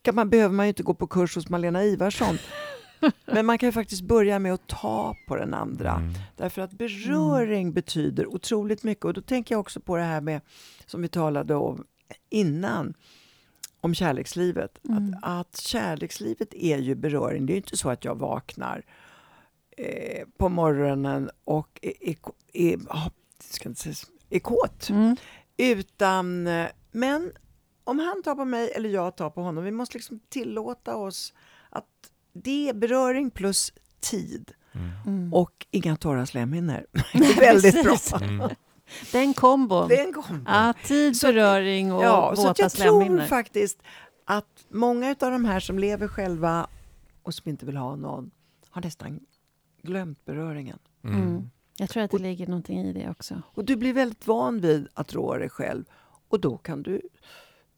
[0.02, 2.38] kan man, behöver man ju inte gå på kurs hos Malena Ivarsson.
[3.26, 5.94] Men man kan ju faktiskt börja med att ta på den andra.
[5.94, 6.12] Mm.
[6.36, 9.04] Därför att beröring betyder otroligt mycket.
[9.04, 10.40] Och då tänker jag också på det här med,
[10.86, 11.84] som vi talade om
[12.30, 12.94] innan
[13.80, 14.78] om kärlekslivet.
[14.88, 15.14] Mm.
[15.22, 17.46] Att, att kärlekslivet är ju beröring.
[17.46, 18.82] Det är ju inte så att jag vaknar
[19.76, 22.16] eh, på morgonen och är, är,
[22.52, 22.78] är,
[23.40, 23.94] ska inte säga,
[24.30, 24.88] är kåt.
[24.90, 25.16] Mm.
[25.56, 27.32] Utan, eh, men
[27.84, 31.34] om han tar på mig eller jag tar på honom, vi måste liksom tillåta oss
[31.70, 32.12] att
[32.44, 34.90] det är beröring plus tid Mm.
[35.06, 35.34] Mm.
[35.34, 36.86] och inga torra slemhinnor.
[37.12, 38.18] Det är väldigt bra.
[38.20, 38.48] Mm.
[39.12, 39.88] Den kombon.
[39.88, 40.44] Det är en kombo.
[40.46, 43.26] Ja, tid, Så- beröring och Ja, så att våta jag tror slemhinnor.
[43.26, 43.82] faktiskt
[44.24, 46.66] att många av de här som lever själva
[47.22, 48.30] och som inte vill ha någon
[48.70, 49.20] har nästan
[49.82, 50.78] glömt beröringen.
[51.04, 51.22] Mm.
[51.22, 51.50] Mm.
[51.78, 53.42] Jag tror att det ligger någonting i det också.
[53.54, 55.84] Och du blir väldigt van vid att rå dig själv
[56.28, 57.00] och då kan du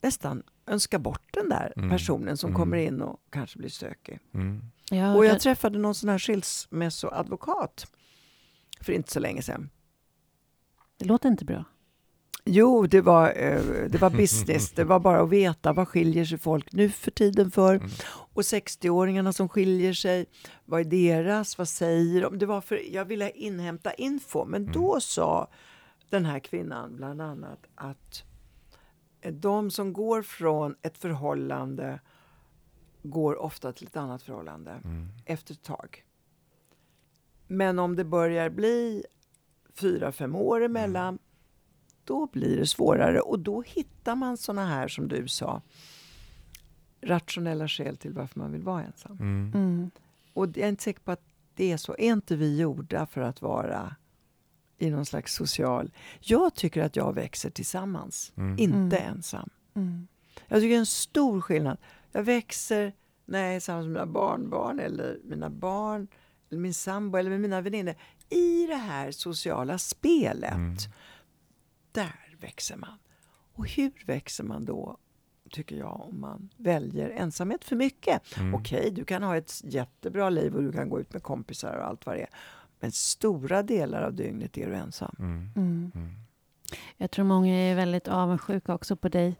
[0.02, 1.90] nästan önska bort den där Mm.
[1.90, 2.60] personen som Mm.
[2.60, 4.18] kommer in och kanske blir stökig.
[4.34, 4.62] Mm.
[4.90, 7.86] Ja, Och jag- jag träffade någon sån här skilsmässoadvokat
[8.80, 9.70] för inte så länge sedan.
[10.96, 11.64] det låter inte bra.
[12.44, 14.70] Jo, det var, eh, det var business.
[14.70, 17.74] Det var bara att veta vad skiljer sig folk nu för tiden för.
[17.74, 17.88] Mm.
[18.34, 20.26] Och 60-åringarna som skiljer sig,
[20.64, 21.58] vad är deras?
[21.58, 22.38] Vad säger de?
[22.38, 24.72] Det var för, jag ville inhämta info, men Mm.
[24.72, 25.50] då sa
[26.10, 28.29] den här kvinnan bland annat att eh,
[29.22, 32.00] de som går från ett förhållande
[33.02, 35.08] går ofta till ett annat förhållande Mm.
[35.26, 36.04] efter ett tag.
[37.46, 39.04] Men om det börjar bli
[39.74, 41.18] fyra, fem år emellan,
[42.04, 45.62] då blir det svårare och då hittar man såna här som du sa,
[47.00, 49.12] rationella skäl till varför man vill vara ensam.
[49.20, 49.52] Mm.
[49.54, 49.90] Mm.
[50.32, 51.92] Och jag är inte säker på att det är så.
[51.92, 53.96] Är inte vi gjorda för att vara
[54.80, 55.90] i någon slags social...
[56.20, 58.58] Jag tycker att jag växer tillsammans, Mm.
[58.58, 59.14] inte Mm.
[59.14, 59.50] ensam.
[59.74, 60.08] Mm.
[60.48, 61.76] Jag tycker det är en stor skillnad.
[62.12, 62.92] Jag växer
[63.24, 66.08] när jag är tillsammans med mina barnbarn eller mina barn,
[66.50, 67.96] eller min sambo eller med mina vänner.
[68.28, 70.76] I det här sociala spelet, Mm.
[71.92, 72.98] där växer man.
[73.54, 74.96] Och hur växer man då,
[75.50, 78.36] tycker jag, om man väljer ensamhet för mycket?
[78.36, 78.54] Mm.
[78.54, 81.86] Okej, du kan ha ett jättebra liv och du kan gå ut med kompisar och
[81.86, 82.28] allt vad det är.
[82.80, 85.16] Men stora delar av dygnet är du ensam.
[85.18, 85.50] Mm.
[85.56, 85.92] Mm.
[85.94, 86.10] Mm.
[86.96, 89.36] Jag tror många är väldigt avundsjuka också på dig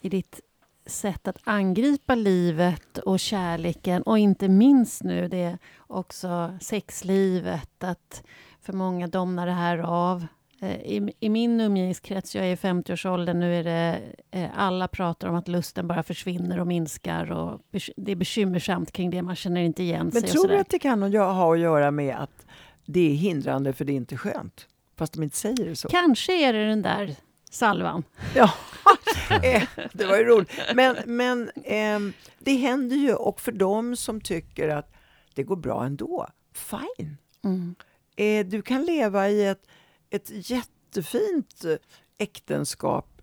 [0.00, 0.40] i ditt
[0.86, 7.84] sätt att angripa livet och kärleken och inte minst nu det också sexlivet.
[7.84, 8.22] Att
[8.60, 10.26] för många domnar det här av.
[10.60, 15.28] Eh, I, I min umgängeskrets, jag är i 50-årsåldern, nu är det eh, alla pratar
[15.28, 17.60] om att lusten bara försvinner och minskar och
[17.96, 20.22] det är bekymmersamt kring det, man känner inte igen Men sig.
[20.22, 22.46] och tror du att det kan ha att göra med att
[22.92, 24.66] det är hindrande för det är inte skönt?
[24.96, 25.88] Fast de inte säger det så.
[25.88, 27.16] Kanske är det den där
[27.50, 28.04] salvan.
[28.34, 28.52] Ja,
[29.42, 29.62] eh,
[29.92, 30.50] det var ju roligt.
[30.74, 34.92] Men, men ehm, det händer ju och för dem som tycker att
[35.34, 37.16] det går bra ändå, fine.
[37.44, 37.74] Mm.
[38.16, 39.66] Eh, du kan leva i ett,
[40.10, 41.76] ett jättefint eh,
[42.18, 43.22] äktenskap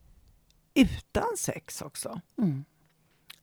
[0.74, 2.22] utan sex också.
[2.38, 2.66] Mm.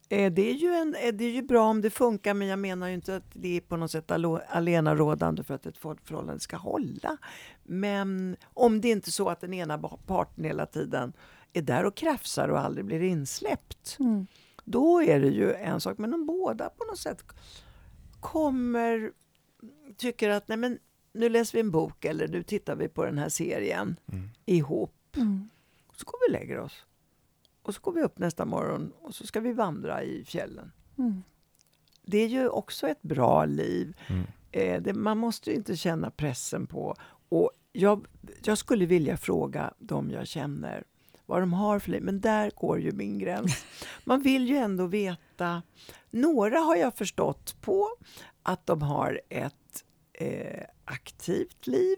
[0.09, 2.59] Eh, det, är ju en, eh, det är ju bra om det funkar men jag
[2.59, 5.97] menar ju inte att det är på något sätt alo- allenarådande för att ett för-
[6.03, 7.17] förhållande ska hålla.
[7.63, 11.13] Men om det inte är så att den ena parten hela tiden
[11.53, 13.97] är där och krafsar och aldrig blir insläppt.
[13.99, 14.27] Mm.
[14.65, 15.97] Då är det ju en sak.
[15.97, 17.23] Men om båda på något sätt
[18.19, 19.11] kommer,
[19.97, 20.79] tycker att nej men
[21.13, 24.29] nu läser vi en bok eller nu tittar vi på den här serien Mm.
[24.45, 25.17] ihop.
[25.17, 25.49] Mm.
[25.95, 26.85] Så går vi och lägger oss.
[27.65, 30.71] Och så går vi upp nästa morgon och så ska vi vandra i fjällen.
[30.97, 31.23] Mm.
[32.01, 33.97] Det är ju också ett bra liv.
[34.07, 34.23] Mm.
[34.51, 36.95] Eh, det, man måste ju inte känna pressen på.
[37.29, 38.05] Och jag,
[38.43, 40.83] jag skulle vilja fråga dem jag känner
[41.25, 42.03] vad de har för liv.
[42.03, 43.65] Men där går ju min gräns.
[44.03, 45.61] Man vill ju ändå veta.
[46.11, 47.89] Några har jag förstått på
[48.43, 51.97] att de har ett eh, aktivt liv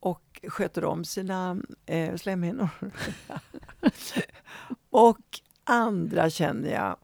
[0.00, 2.68] och sköter om sina eh, slemhinnor.
[4.90, 6.96] och andra känner jag,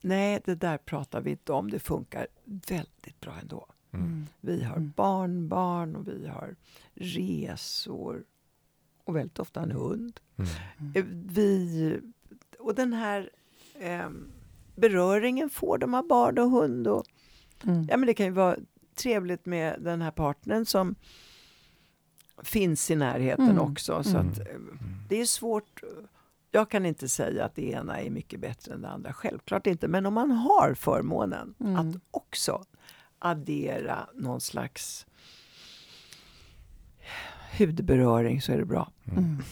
[0.00, 3.66] nej det där pratar vi inte om, det funkar väldigt bra ändå.
[3.92, 4.26] Mm.
[4.40, 4.92] Vi har Mm.
[4.96, 6.56] barnbarn och vi har
[6.94, 8.24] resor
[9.04, 10.20] och väldigt ofta en hund.
[10.36, 10.92] Mm.
[10.94, 12.00] Eh, Vi,
[12.58, 13.30] och den här
[13.74, 14.10] eh,
[14.76, 16.86] beröringen får de av barn och hund.
[16.88, 17.04] Och,
[17.64, 17.86] Mm.
[17.90, 18.56] ja, men det kan ju vara
[18.94, 20.94] trevligt med den här partnern som
[22.42, 23.58] finns i närheten Mm.
[23.58, 24.02] också.
[24.02, 24.28] Så Mm.
[24.30, 24.44] att, eh,
[25.08, 25.80] det är svårt.
[26.50, 29.12] Jag kan inte säga att det ena är mycket bättre än det andra.
[29.12, 29.88] Självklart inte.
[29.88, 31.76] Men om man har förmånen Mm.
[31.76, 32.64] att också
[33.18, 35.06] addera någon slags
[37.58, 38.90] hudberöring så är det bra.
[39.10, 39.42] Mm.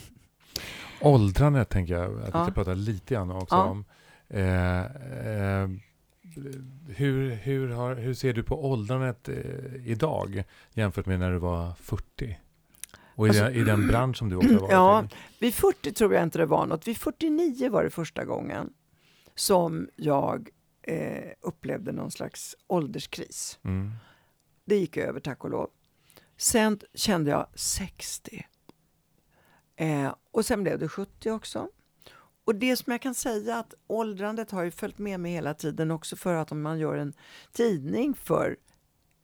[1.00, 2.44] Åldrandet tänker jag att vi Ja.
[2.44, 3.64] ska prata lite grann också Ja.
[3.64, 3.84] om.
[4.28, 5.68] Eh, eh,
[6.88, 9.36] hur, hur, har, hur ser du på åldrandet eh,
[9.84, 12.38] idag jämfört med när du var 40
[13.20, 15.08] Och i, Alltså- den, i den bransch som du också har varit Ja, i?
[15.38, 16.88] vid 40 tror jag inte det var något.
[16.88, 18.72] Vid 49 var det första gången
[19.34, 20.48] som jag
[20.82, 23.58] eh, upplevde någon slags ålderskris.
[23.64, 23.90] Mm.
[24.64, 25.70] Det gick över tack och lov.
[26.36, 28.46] Sen kände jag 60.
[29.76, 31.68] Eh, och sen blev det 70 också.
[32.44, 35.90] Och det som jag kan säga att åldrandet har ju följt med mig hela tiden
[35.90, 37.12] också för att om man gör en
[37.52, 38.56] tidning för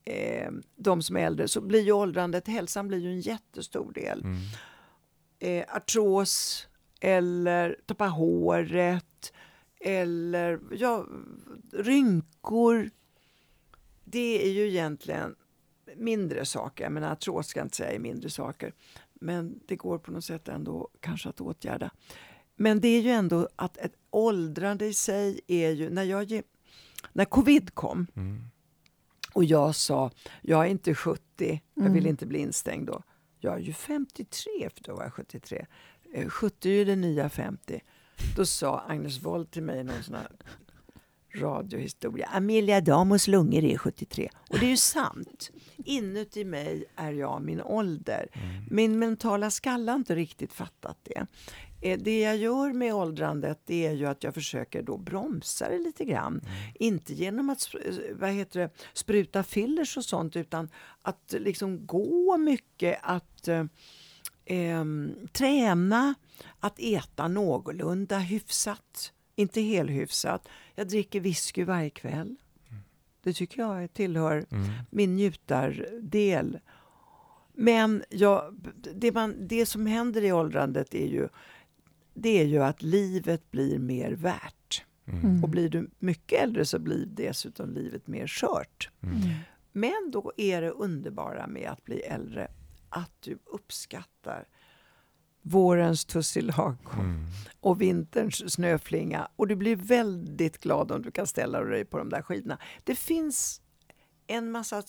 [0.06, 4.20] eh, de som är äldre så blir ju åldrandet, hälsan blir ju en jättestor del.
[4.24, 4.38] Mm.
[5.38, 6.66] Eh, artros
[7.00, 9.32] eller tappa håret
[9.80, 11.06] eller ja,
[11.72, 12.90] rynkor.
[14.04, 15.34] Det är ju egentligen
[15.96, 16.84] mindre saker.
[16.84, 18.74] Jag menar, artros ska jag inte säga är mindre saker.
[19.14, 21.90] Men det går på något sätt ändå kanske att åtgärda.
[22.56, 25.90] Men det är ju ändå att ett åldrande i sig är ju...
[25.90, 26.42] När, jag,
[27.12, 28.42] när covid kom Mm.
[29.36, 30.10] Och jag sa
[30.42, 32.06] jag är inte 70, jag vill Mm.
[32.06, 33.02] inte bli instängd då.
[33.40, 35.66] Jag är ju 53, för då var jag 73.
[36.14, 37.80] Eh, 70 är ju det nya 50.
[38.36, 40.28] Då sa Agnes Wold till mig någon sån här
[41.34, 42.26] radiohistoria.
[42.26, 44.28] Amelia Damos lungor är 73.
[44.50, 45.50] Och det är ju sant.
[45.76, 48.28] Inuti mig är jag min ålder.
[48.32, 48.64] Mm.
[48.70, 51.26] Min mentala skalle har inte riktigt fattat det.
[51.80, 55.78] Eh, Det jag gör med åldrandet det är ju att jag försöker då bromsa det
[55.78, 56.40] lite grann.
[56.74, 60.68] Inte genom att sp- vad heter det, spruta fillers och sånt utan
[61.02, 63.64] att liksom gå mycket, att eh,
[64.44, 66.14] ehm, träna,
[66.60, 69.12] att äta någorlunda hyfsat.
[69.36, 70.48] Inte helhyfsat.
[70.74, 72.36] Jag dricker whisky varje kväll.
[73.22, 74.68] Det tycker jag tillhör Mm.
[74.90, 76.58] min njutardel.
[77.54, 78.50] Men ja,
[78.94, 81.28] det, man, det som händer i åldrandet är ju,
[82.16, 84.84] det är ju att livet blir mer värt.
[85.06, 85.44] Mm.
[85.44, 88.90] Och blir du mycket äldre så blir dessutom livet mer skört.
[89.02, 89.20] Mm.
[89.72, 92.48] Men då är det underbara med att bli äldre
[92.88, 94.48] att du uppskattar
[95.42, 97.24] vårens tussilagom Mm.
[97.60, 99.28] och vinterns snöflinga.
[99.36, 102.58] Och du blir väldigt glad om du kan ställa dig på de där skidorna.
[102.84, 103.60] Det finns
[104.26, 104.82] en massa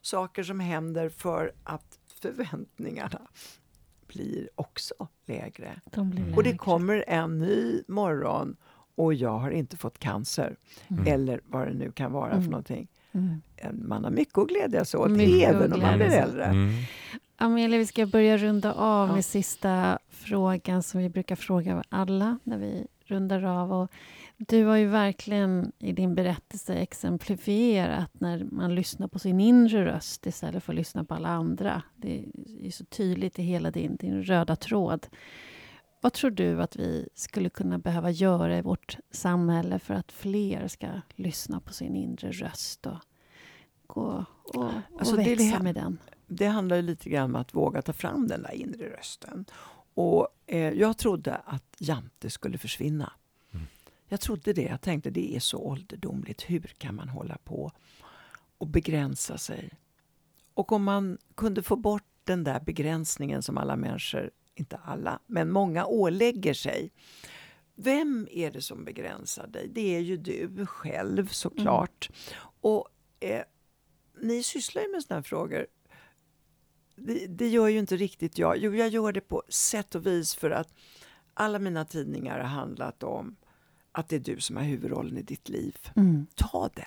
[0.00, 3.20] saker som händer för att förväntningarna
[4.14, 4.94] blir också
[5.26, 5.80] lägre.
[5.84, 6.58] De blir Och det lägre.
[6.58, 8.56] kommer en ny morgon
[8.94, 10.56] och jag har inte fått cancer.
[10.88, 11.06] Mm.
[11.06, 12.42] Eller vad det nu kan vara Mm.
[12.44, 12.88] för någonting.
[13.12, 13.40] Mm.
[13.72, 16.44] Man har mycket att glädjas åt, Mycket att även om man blir äldre.
[16.44, 16.70] Mm.
[17.36, 19.14] Amelia, vi ska börja runda av Ja.
[19.14, 23.72] med sista frågan som vi brukar fråga alla när vi rundar av.
[23.72, 23.90] Och
[24.36, 30.26] du har ju verkligen i din berättelse exemplifierat när man lyssnar på sin inre röst
[30.26, 31.82] istället för att lyssna på alla andra.
[31.96, 32.24] Det
[32.62, 35.06] är så tydligt i hela din, din röda tråd.
[36.00, 40.68] Vad tror du att vi skulle kunna behöva göra i vårt samhälle för att fler
[40.68, 42.96] ska lyssna på sin inre röst och
[43.86, 45.98] gå och, och Alltså, växa det- med den?
[46.26, 49.44] det handlar ju lite grann om att våga ta fram den där inre rösten.
[49.94, 53.12] Och eh, jag trodde att Jante skulle försvinna.
[54.14, 54.18] Mm.
[54.18, 54.68] Jag trodde det.
[54.68, 56.42] Jag tänkte det är så ålderdomligt.
[56.42, 57.72] Hur kan man hålla på
[58.58, 59.70] och begränsa sig?
[60.54, 65.50] Och om man kunde få bort den där begränsningen som alla människor, inte alla, men
[65.50, 66.90] många ålägger sig.
[67.76, 69.68] Vem är det som begränsar dig?
[69.68, 72.10] Det är ju du själv såklart.
[72.60, 72.88] Och
[73.20, 73.42] eh,
[74.22, 75.66] ni sysslar ju med sådana här frågor
[76.96, 78.56] det, det gör ju inte riktigt jag.
[78.56, 80.74] Jo, jag gör det på sätt och vis för att
[81.34, 83.36] alla mina tidningar har handlat om
[83.94, 85.76] att det är du som har huvudrollen i ditt liv.
[85.96, 86.26] Mm.
[86.34, 86.84] Ta den.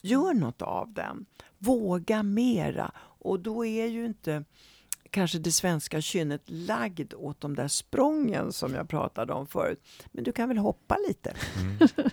[0.00, 1.26] Gör något av den.
[1.58, 2.92] Våga mera.
[2.98, 4.44] Och då är ju inte
[5.10, 9.84] kanske det svenska kynnet lagd åt de där sprången som jag pratade om förut.
[10.12, 11.34] Men du kan väl hoppa lite?
[11.56, 11.88] Mm.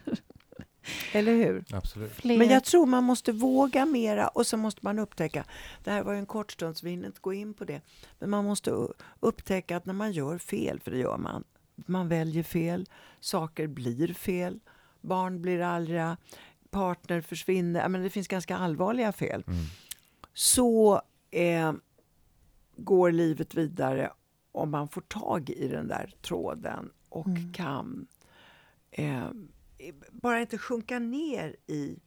[1.11, 1.65] Eller hur?
[1.71, 2.11] Absolut.
[2.11, 2.37] Fler.
[2.37, 5.45] Men jag tror man måste våga mera och så måste man upptäcka,
[5.83, 7.81] det här var ju en kort stund så vi hinner inte gå in på det,
[8.19, 8.87] men man måste
[9.19, 11.43] upptäcka att när man gör fel, för det gör man,
[11.75, 14.59] man väljer fel, saker blir fel,
[15.01, 16.17] barn blir arga,
[16.69, 19.59] partner försvinner, menar, det finns ganska allvarliga fel, Mm.
[20.33, 21.01] så
[21.31, 21.73] eh,
[22.77, 24.11] går livet vidare
[24.51, 27.53] om man får tag i den där tråden och Mm.
[27.53, 28.07] kan
[28.91, 29.27] eh,
[30.11, 31.99] bara inte sjunka ner i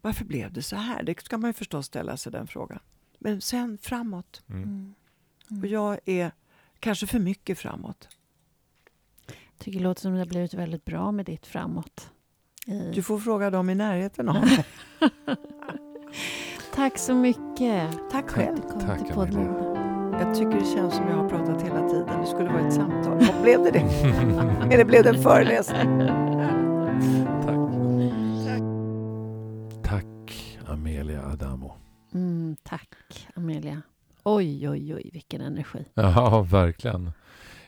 [0.00, 1.02] varför blev det så här?
[1.02, 2.78] Det ska man ju förstås ställa sig den frågan.
[3.18, 4.42] Men sen framåt.
[4.48, 4.62] Mm.
[5.50, 5.62] Mm.
[5.62, 6.30] Och jag är
[6.80, 8.08] kanske för mycket framåt.
[9.58, 12.10] Tycker det låter som det har blivit väldigt bra med ditt framåt.
[12.66, 12.90] I...
[12.94, 14.64] Du får fråga dem i närheten av mig.
[16.74, 17.90] Tack så mycket.
[18.10, 18.56] Tack själv.
[18.56, 19.14] Du kom Tack, till.
[19.14, 19.74] Poddmorgon.
[20.20, 22.20] Jag tycker det känns som jag har pratat hela tiden.
[22.20, 23.12] Det skulle vara ett samtal.
[23.12, 23.78] Och blev det det?
[24.74, 25.98] Eller blev det en föreläsning?
[27.44, 27.58] Tack.
[29.84, 31.72] Tack Amelia Adamo.
[32.14, 33.82] Mm, tack, Amelia.
[34.24, 35.84] Oj, oj, oj, vilken energi.
[35.94, 37.12] Ja, verkligen.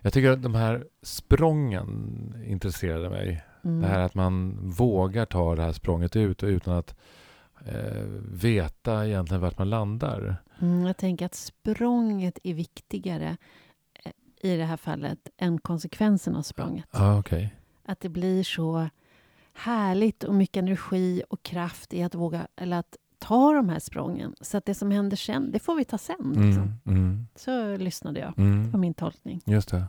[0.01, 3.45] Jag tycker att de här sprången intresserade mig.
[3.65, 3.81] Mm.
[3.81, 6.97] Det här att man vågar ta det här språnget ut och utan att
[7.67, 10.37] eh, veta egentligen vart man landar.
[10.61, 13.37] Mm, jag tänker att språnget är viktigare
[14.05, 14.13] eh,
[14.51, 16.87] i det här fallet än konsekvensen av språnget.
[16.91, 17.55] Ja, okej.
[17.85, 18.89] Att det blir så
[19.53, 24.35] härligt och mycket energi och kraft i att våga, eller att ta de här sprången.
[24.41, 26.17] Så att det som händer sen, det får vi ta sen.
[26.19, 26.63] Liksom.
[26.87, 28.39] Mm, mm, Så lyssnade jag.
[28.39, 28.65] mm.
[28.65, 29.41] Det var min tolkning.
[29.45, 29.85] Just det.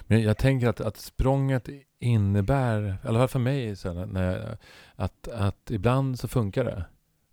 [0.00, 1.68] Men jag tänker att, att språnget
[1.98, 4.56] innebär, i alla fall för mig, så här, när jag,
[4.96, 6.84] att, att ibland så funkar det.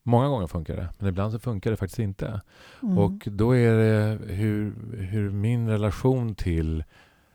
[0.03, 2.41] Många gånger funkar det, men ibland så funkar det faktiskt inte.
[2.83, 2.97] Mm.
[2.97, 6.83] Och då är det hur, hur min relation till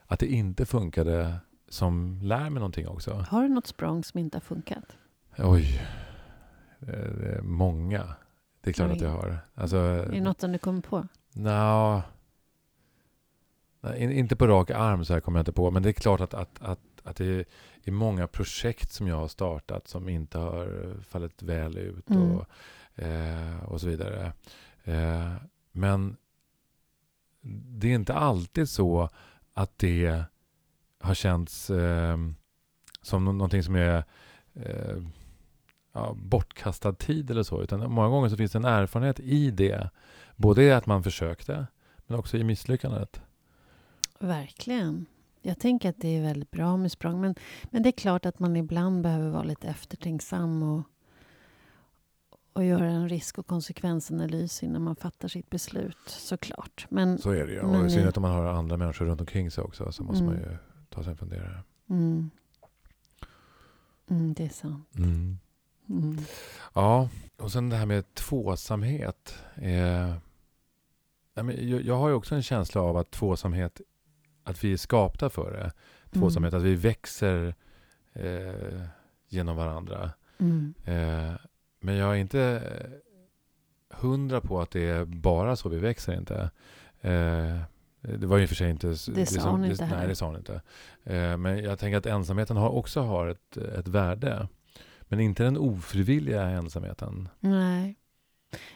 [0.05, 1.35] att det inte funkade
[1.69, 3.25] som lär mig någonting också.
[3.29, 4.83] Har du något språng som inte har funkat?
[5.37, 5.81] Oj,
[6.79, 8.15] det är många.
[8.61, 8.95] Det är klart Oj.
[8.95, 9.39] att jag har.
[9.55, 11.07] Alltså, Är det något som du kommer på?
[11.33, 12.03] Nja,
[13.81, 15.71] Nej, in- inte på rak arm så här kommer jag inte på.
[15.71, 17.45] Men det är klart att, att, att, att det
[17.83, 22.31] är många projekt som jag har startat som inte har fallit väl ut Mm.
[22.35, 22.45] och,
[23.03, 24.33] eh, och så vidare.
[24.83, 25.33] Eh,
[25.71, 26.17] men
[27.77, 29.09] det är inte alltid så
[29.53, 30.23] att det
[30.99, 32.17] har känts eh,
[33.01, 34.03] som nå- någonting som är
[34.53, 34.97] eh,
[35.97, 37.61] ja, bortkastad tid eller så.
[37.63, 39.89] Utan många gånger så finns det en erfarenhet i det.
[40.35, 41.67] Både i att man försökte,
[42.07, 43.21] men också i misslyckandet.
[44.19, 45.05] Verkligen.
[45.41, 47.21] Jag tänker att det är väldigt bra med språng.
[47.21, 50.83] Men, men det är klart att man ibland behöver vara lite eftertänksam och,
[52.53, 55.97] och göra en risk och konsekvensanalys innan man fattar sitt beslut.
[56.07, 56.85] Såklart.
[56.89, 57.59] Men Så är det ju.
[57.59, 60.35] Och i synnerhet om man har andra människor runt omkring sig också så måste man
[60.35, 60.49] Mm.
[60.51, 60.57] ju
[60.89, 61.63] ta sig en funderare.
[61.89, 62.29] mm,
[64.09, 64.89] mm, det är sant.
[64.97, 65.37] Mm.
[65.89, 66.17] Mm.
[66.73, 69.35] Ja, och sen det här med tvåsamhet.
[69.55, 70.13] Eh,
[71.33, 73.81] jag, jag har ju också en känsla av att tvåsamhet,
[74.43, 75.71] att vi är skapta för det.
[76.19, 77.55] Tvåsamhet, att vi växer
[78.13, 78.81] eh,
[79.27, 80.11] genom varandra.
[80.39, 80.73] Mm.
[80.85, 81.33] Eh,
[81.79, 86.49] men jag är inte eh, hundra på att det är bara så vi växer inte.
[87.01, 87.57] Eh,
[88.01, 88.89] det var ju för sig inte...
[88.89, 90.07] s- Det sa hon inte Nej, heller.
[90.07, 90.61] det sa hon inte.
[91.03, 94.47] Eh, men jag tänker att ensamheten har, också har ett, ett värde.
[95.07, 97.29] Men inte den ofrivilliga ensamheten.
[97.39, 97.95] Nej.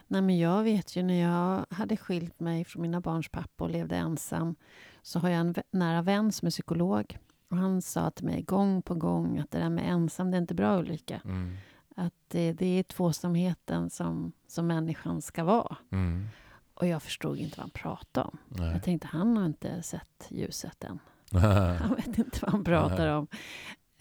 [0.07, 3.69] Nej, men jag vet ju när jag hade skilt mig från mina barns pappa och
[3.69, 4.55] levde ensam
[5.01, 7.17] så har jag en nära vän som är psykolog.
[7.49, 10.41] Och han sa till mig gång på gång att det där med ensam, det är
[10.41, 11.21] inte bra Ulrika.
[11.25, 11.57] Mm.
[11.95, 15.77] Att det, det är tvåsamheten som, som människan ska vara.
[15.91, 16.27] Mm.
[16.73, 18.37] Och jag förstod inte vad han pratade om.
[18.47, 18.71] Nej.
[18.71, 20.99] Jag tänkte, han har inte sett ljuset än.
[21.79, 23.27] Han vet inte vad han pratar om.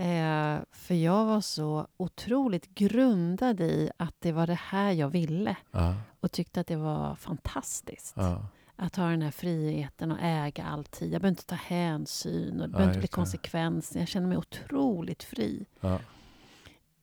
[0.01, 5.57] Eh, för jag var så otroligt grundad i att det var det här jag ville.
[5.71, 8.15] ja, Och tyckte att det var fantastiskt.
[8.17, 8.47] ja,
[8.77, 11.13] Att ha den här friheten och äga alltid.
[11.13, 14.01] Jag behöver inte ta hänsyn och det behöver inte bli konsekvenser.
[14.01, 15.67] Jag känner mig otroligt fri.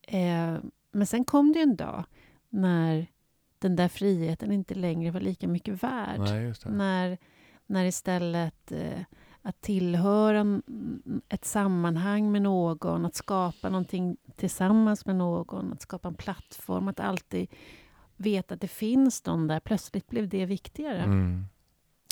[0.01, 0.57] Eh,
[0.91, 2.03] men sen kom det en dag
[2.49, 3.07] när
[3.59, 6.19] den där friheten inte längre var lika mycket värd.
[6.19, 6.53] Nej.
[6.65, 7.17] När,
[7.65, 8.99] när istället eh,
[9.47, 16.07] att tillhöra en- ett sammanhang med någon, att skapa någonting tillsammans med någon, att skapa
[16.07, 17.47] en plattform, att alltid
[18.17, 19.59] veta att det finns någon där.
[19.59, 21.01] Plötsligt blev det viktigare.
[21.01, 21.45] Mm.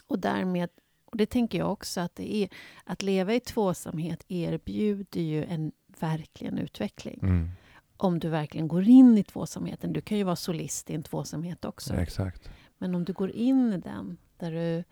[0.07, 0.69] Och därmed,
[1.05, 2.49] och det tänker jag också, att det är
[2.83, 7.19] att leva i tvåsamhet erbjuder ju en verkligen utveckling.
[7.21, 7.49] Mm.
[7.97, 9.93] Om du verkligen går in i tvåsamheten.
[9.93, 11.93] Du kan ju vara solist i en tvåsamhet också.
[11.93, 12.49] Exakt.
[12.77, 14.83] Men om du går in i den, där du,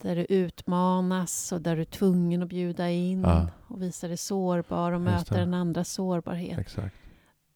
[0.00, 3.46] där du utmanas och där du är tvungen att bjuda in Ja.
[3.66, 6.58] och visa dig sårbar och möta den andras sårbarhet.
[6.58, 6.94] Exakt.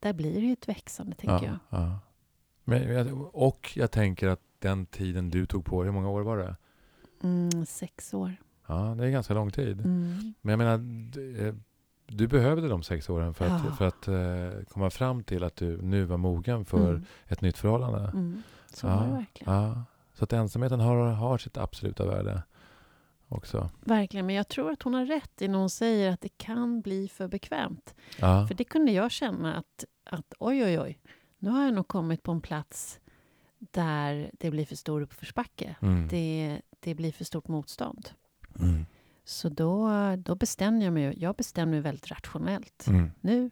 [0.00, 1.58] Där blir det ju ett växande, tänker jag.
[1.68, 1.98] Ja, ja.
[2.64, 6.56] Men, och jag tänker att den tiden du tog på hur många år var det?
[7.22, 8.36] Mm, sex år.
[8.66, 9.80] Ja, det är ganska lång tid.
[9.80, 10.34] Mm.
[10.40, 10.74] Men jag menar,
[11.46, 11.54] eh,
[12.06, 13.72] du behövde de sex åren för att, Ja.
[13.72, 17.04] för att eh, komma fram till att du nu var mogen för Mm.
[17.28, 17.98] ett nytt förhållande.
[18.14, 18.42] Mm.
[18.74, 19.84] Så Ja, var det verkligen.
[20.14, 22.42] Så att ensamheten har, har sitt absoluta värde
[23.28, 23.70] också.
[23.80, 26.80] Verkligen, men jag tror att hon har rätt i när hon säger att det kan
[26.80, 27.94] bli för bekvämt.
[28.18, 28.46] Ja.
[28.46, 30.98] För det kunde jag känna att, att oj, oj, oj,
[31.38, 33.00] nu har jag nog kommit på en plats
[33.58, 35.76] där det blir för stor uppförsbacke.
[35.80, 36.08] Mm.
[36.08, 38.10] Det, det blir för stort motstånd.
[38.60, 38.86] Mm.
[39.24, 41.18] Så då, då bestämde jag mig.
[41.18, 42.86] Jag bestämde mig väldigt rationellt.
[42.86, 43.10] Mm.
[43.20, 43.50] Nu är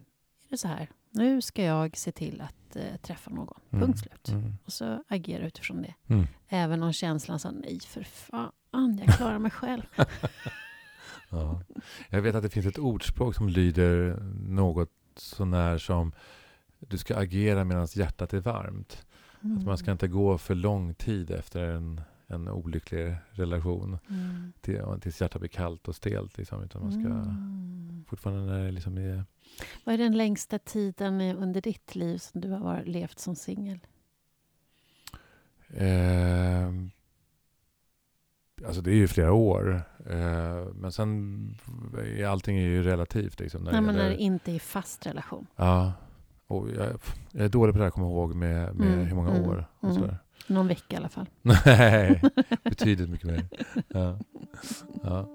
[0.48, 0.88] det så här.
[1.10, 3.60] Nu ska jag se till att eh, träffa någon.
[3.70, 3.84] Mm.
[3.86, 4.28] Punkt slut.
[4.28, 4.52] Mm.
[4.64, 5.94] Och så agera utifrån det.
[6.14, 6.26] Mm.
[6.48, 9.82] Även om känslan sa nej för fan, jag klarar mig själv.
[11.32, 11.62] Ja.
[12.08, 16.12] Jag vet att det finns ett ordspråk som lyder något sånär som
[16.78, 19.06] du ska agera medan hjärtat är varmt.
[19.58, 24.52] Att man ska inte gå för lång tid efter en, en olycklig relation Mm.
[24.60, 26.38] till, tills hjärtat blir kallt och stelt.
[26.38, 28.04] Liksom, utan man ska Mm.
[28.08, 29.24] fortfarande när det liksom är...
[29.84, 33.78] Vad är den längsta tiden under ditt liv som du har varit, levt som singel?
[35.74, 36.68] Eh,
[38.66, 39.82] alltså det är ju flera år.
[40.10, 41.58] Eh, men sen
[42.28, 43.40] allting är ju relativt.
[43.40, 45.46] Liksom, när Nej, det men när det inte är fast relation.
[45.56, 45.92] Ja.
[46.46, 46.86] Och jag,
[47.32, 49.66] jag är dålig på det här komma ihåg med, med Mm, hur många mm, år.
[49.80, 50.14] Och mm.
[50.46, 51.26] Någon vecka i alla fall.
[51.42, 52.22] Nej,
[52.64, 53.48] betydligt mycket mer.
[53.88, 54.18] Ja.
[55.02, 55.28] Ja.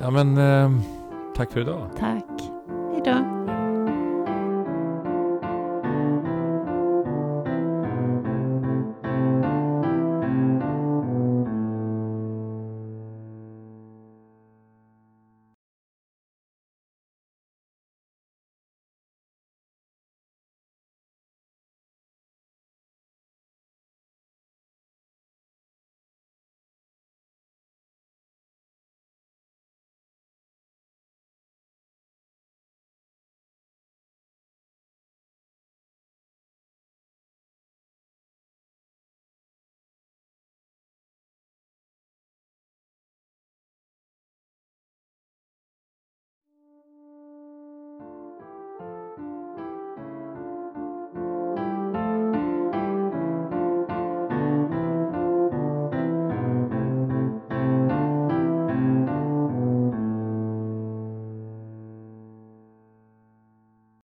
[0.00, 0.82] ja men eh,
[1.36, 1.90] tack för idag.
[1.98, 2.57] Tack.
[2.98, 3.57] wieder.